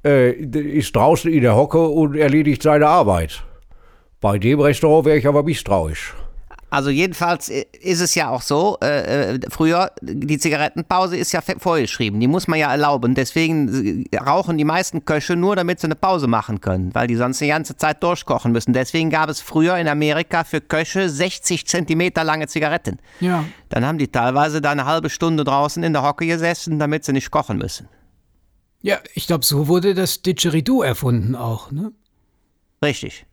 äh, 0.05 0.31
ist 0.31 0.95
draußen 0.95 1.33
in 1.33 1.41
der 1.43 1.57
Hocke 1.57 1.81
und 1.89 2.15
erledigt 2.15 2.63
seine 2.63 2.87
Arbeit. 2.87 3.43
Bei 4.25 4.39
dem 4.39 4.59
Restaurant 4.59 5.05
wäre 5.05 5.19
ich 5.19 5.27
aber 5.27 5.43
misstrauisch. 5.43 6.15
Also 6.71 6.89
jedenfalls 6.89 7.51
äh, 7.51 7.67
ist 7.83 8.01
es 8.01 8.15
ja 8.15 8.31
auch 8.31 8.41
so, 8.41 8.79
äh, 8.83 9.35
äh, 9.35 9.41
früher, 9.51 9.93
die 10.01 10.39
Zigarettenpause 10.39 11.19
ist 11.19 11.33
ja 11.33 11.43
vorgeschrieben, 11.43 12.19
die 12.21 12.27
muss 12.27 12.49
man 12.49 12.59
ja 12.59 12.71
erlauben. 12.71 13.15
Deswegen 13.15 14.07
äh, 14.11 14.17
rauchen 14.17 14.57
die 14.57 14.65
meisten 14.65 15.05
Köche 15.05 15.37
nur, 15.37 15.57
damit 15.57 15.81
sie 15.81 15.89
eine 15.89 15.95
Pause 15.95 16.27
machen 16.27 16.63
können, 16.63 16.95
weil 16.95 17.07
die 17.07 17.17
sonst 17.17 17.43
die 17.43 17.49
ganze 17.49 17.77
Zeit 17.77 18.03
durchkochen 18.03 18.51
müssen. 18.51 18.73
Deswegen 18.73 19.11
gab 19.11 19.29
es 19.29 19.43
früher 19.43 19.77
in 19.77 19.89
Amerika 19.89 20.45
für 20.45 20.63
Köche 20.63 21.11
60 21.11 21.67
Zentimeter 21.67 22.25
lange 22.25 22.47
Zigaretten. 22.47 23.01
Ja. 23.21 23.45
Dann 23.69 23.85
haben 23.85 23.99
die 23.99 24.09
teilweise 24.09 24.63
da 24.63 24.71
eine 24.71 24.87
halbe 24.87 25.11
Stunde 25.11 25.45
draußen 25.45 25.83
in 25.83 25.93
der 25.93 26.03
Hocke 26.03 26.27
gesessen, 26.27 26.79
damit 26.79 27.05
sie 27.05 27.13
nicht 27.13 27.31
kochen 27.31 27.59
müssen. 27.59 27.91
Ja, 28.81 29.01
ich 29.13 29.27
glaube, 29.27 29.45
so 29.45 29.69
wurde 29.69 29.93
das 29.93 30.23
Didgeridoo 30.23 30.81
erfunden 30.81 31.35
auch, 31.35 31.71
ne? 31.71 31.93
Richtig. 32.83 33.27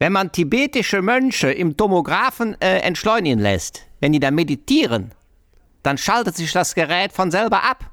Wenn 0.00 0.12
man 0.14 0.32
tibetische 0.32 1.02
Mönche 1.02 1.52
im 1.52 1.76
Tomographen 1.76 2.58
äh, 2.62 2.78
entschleunigen 2.78 3.38
lässt, 3.38 3.86
wenn 4.00 4.12
die 4.12 4.18
da 4.18 4.30
meditieren, 4.30 5.12
dann 5.82 5.98
schaltet 5.98 6.36
sich 6.36 6.52
das 6.52 6.74
Gerät 6.74 7.12
von 7.12 7.30
selber 7.30 7.62
ab. 7.62 7.90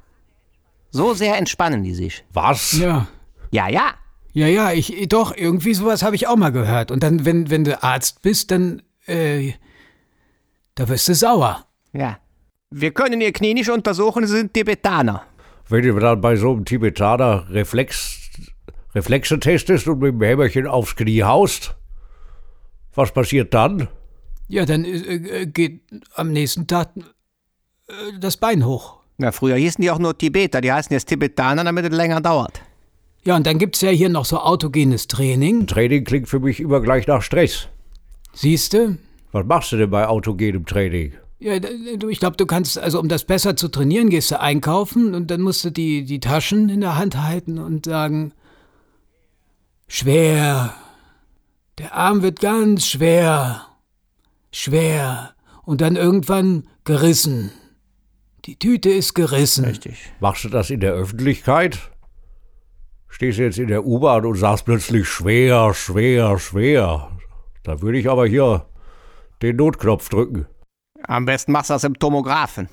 So 0.89 1.13
sehr 1.13 1.38
entspannen 1.38 1.84
die 1.84 1.93
sich. 1.93 2.24
Was? 2.32 2.80
Ja. 2.80 3.08
Ja, 3.52 3.67
ja. 3.67 3.93
Ja, 4.32 4.48
ja, 4.48 4.72
ich, 4.72 5.10
doch, 5.10 5.36
irgendwie 5.36 5.74
sowas 5.74 6.02
habe 6.02 6.15
ich 6.15 6.28
auch 6.28 6.38
mal 6.38 6.52
gehört. 6.52 6.91
Und 6.91 7.04
dann, 7.04 7.26
wenn, 7.26 7.50
wenn 7.50 7.65
du 7.65 7.84
Arzt 7.84 8.22
bist, 8.22 8.52
dann, 8.52 8.84
äh, 9.06 9.52
da 10.76 10.88
wirst 10.88 11.10
du 11.10 11.13
sauer. 11.13 11.65
Ja. 11.91 12.20
Wir 12.70 12.91
können 12.91 13.20
ihr 13.20 13.34
Knie 13.34 13.54
nicht 13.54 13.70
untersuchen, 13.70 14.26
sie 14.28 14.38
sind 14.38 14.54
Tibetaner. 14.54 15.24
Wenn 15.67 15.84
du 15.84 16.00
dann 16.00 16.22
bei 16.22 16.38
so 16.38 16.54
einem 16.54 16.63
Tibetaner 16.63 17.50
Reflex, 17.50 18.30
Reflexe 18.96 19.41
testest 19.41 19.88
und 19.89 20.00
mit 20.00 20.13
dem 20.13 20.22
Hämmerchen 20.22 20.67
aufs 20.67 20.96
Knie 20.96 21.24
haust, 21.24 21.77
was 22.98 23.12
passiert 23.12 23.54
dann? 23.54 23.88
Ja, 24.48 24.66
dann 24.66 24.86
äh, 24.86 24.98
äh, 24.98 25.46
geht 25.46 25.82
am 26.16 26.32
nächsten 26.32 26.68
Tag 26.68 26.90
äh, 27.88 27.94
das 28.20 28.38
Bein 28.38 28.66
hoch. 28.66 28.98
Na, 29.18 29.32
früher 29.32 29.56
hießen 29.56 29.82
die 29.82 29.92
auch 29.92 30.00
nur 30.00 30.18
Tibeter, 30.18 30.62
die 30.62 30.72
heißen 30.72 30.94
jetzt 30.94 31.08
Tibetaner, 31.08 31.64
damit 31.64 31.86
es 31.86 31.96
länger 31.96 32.22
dauert. 32.22 32.62
Ja, 33.24 33.36
und 33.36 33.46
dann 33.46 33.58
gibt's 33.58 33.82
ja 33.82 33.90
hier 33.90 34.10
noch 34.10 34.26
so 34.26 34.40
autogenes 34.40 35.08
Training. 35.08 35.68
Training 35.68 36.04
klingt 36.04 36.30
für 36.30 36.40
mich 36.40 36.60
immer 36.60 36.80
gleich 36.82 37.08
nach 37.08 37.22
Stress. 37.22 37.68
Siehst 38.34 38.74
du? 38.74 38.98
Was 39.32 39.46
machst 39.46 39.72
du 39.72 39.78
denn 39.78 39.90
bei 39.90 40.08
autogenem 40.08 40.66
Training? 40.66 41.14
Ja, 41.40 41.54
ich 41.56 42.20
glaube, 42.20 42.38
du 42.38 42.46
kannst, 42.46 42.80
also 42.80 43.00
um 43.00 43.10
das 43.10 43.24
besser 43.24 43.56
zu 43.56 43.68
trainieren, 43.68 44.10
gehst 44.10 44.32
du 44.32 44.40
einkaufen 44.40 45.14
und 45.14 45.30
dann 45.30 45.42
musst 45.42 45.66
du 45.66 45.72
die, 45.72 46.04
die 46.06 46.20
Taschen 46.20 46.70
in 46.70 46.82
der 46.82 46.98
Hand 46.98 47.22
halten 47.22 47.60
und 47.60 47.86
sagen, 47.86 48.34
schwer, 49.88 50.74
der 51.78 51.94
Arm 51.94 52.22
wird 52.22 52.40
ganz 52.40 52.88
schwer, 52.88 53.68
schwer 54.52 55.34
und 55.63 55.82
dann 55.82 55.96
irgendwann 55.96 56.68
gerissen. 56.84 57.52
Die 58.46 58.58
Tüte 58.58 58.90
ist 58.90 59.13
gerissen. 59.13 59.66
Richtig. 59.66 60.12
Machst 60.20 60.44
du 60.46 60.50
das 60.50 60.70
in 60.70 60.80
der 60.80 60.94
Öffentlichkeit? 60.94 61.92
Stehst 63.10 63.38
du 63.38 63.44
jetzt 63.44 63.60
in 63.60 63.68
der 63.68 63.86
U-Bahn 63.86 64.26
und 64.26 64.36
sagst 64.36 64.66
plötzlich 64.66 65.08
schwer, 65.08 65.74
schwer, 65.74 66.40
schwer. 66.40 67.12
Da 67.63 67.82
würde 67.82 67.98
ich 67.98 68.10
aber 68.10 68.26
hier 68.26 68.66
den 69.42 69.58
Notknopf 69.58 70.10
drücken. 70.10 70.46
Am 71.04 71.26
besten 71.26 71.52
machst 71.52 71.70
du 71.70 71.74
das 71.74 71.84
im 71.84 72.00
Tomographen. 72.00 72.70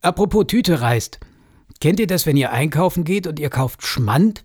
Apropos 0.00 0.46
Tüte 0.46 0.80
reißt. 0.80 1.20
Kennt 1.80 2.00
ihr 2.00 2.06
das, 2.06 2.26
wenn 2.26 2.36
ihr 2.36 2.52
einkaufen 2.52 3.04
geht 3.04 3.26
und 3.26 3.38
ihr 3.38 3.50
kauft 3.50 3.84
Schmand? 3.84 4.42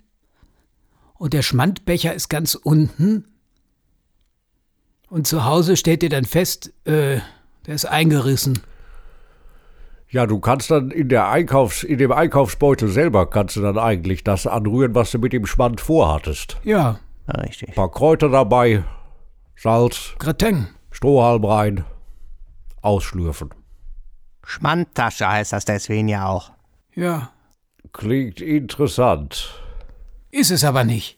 Und 1.14 1.34
der 1.34 1.42
Schmandbecher 1.42 2.14
ist 2.14 2.30
ganz 2.30 2.56
unten? 2.56 3.31
Und 5.12 5.28
zu 5.28 5.44
Hause 5.44 5.76
stellt 5.76 6.04
ihr 6.04 6.10
dann 6.10 6.24
fest, 6.24 6.72
äh, 6.86 7.20
der 7.66 7.76
ist 7.76 7.84
eingerissen. 7.86 8.62
Ja, 10.10 10.26
du 10.26 10.40
kannst 10.40 10.72
dann 10.72 10.90
in, 10.90 11.10
der 11.10 11.28
Einkaufs-, 11.28 11.84
in 11.84 11.98
dem 11.98 12.14
Einkaufsbeutel 12.14 12.88
selber 12.88 13.30
kannst 13.30 13.58
du 13.58 13.62
dann 13.62 13.78
eigentlich 13.78 14.24
das 14.24 14.48
anrühren, 14.48 14.96
was 14.96 15.12
du 15.12 15.20
mit 15.20 15.34
dem 15.34 15.46
Schmand 15.46 15.82
vorhattest. 15.82 16.58
Ja, 16.64 17.00
Richtig. 17.28 17.70
Ein 17.70 17.76
paar 17.76 17.92
Kräuter 17.92 18.30
dabei, 18.30 18.84
Salz, 19.56 20.16
Gratin. 20.18 20.68
Strohhalm 20.92 21.44
rein, 21.44 21.86
ausschlürfen. 22.82 23.54
Schmandtasche 24.44 25.28
heißt 25.28 25.54
das 25.54 25.66
deswegen 25.66 26.08
ja 26.08 26.28
auch. 26.28 26.52
Ja, 26.96 27.32
Klingt 27.94 28.40
interessant. 28.40 29.62
ist 30.32 30.52
es 30.52 30.64
aber 30.64 30.86
nicht. 30.86 31.18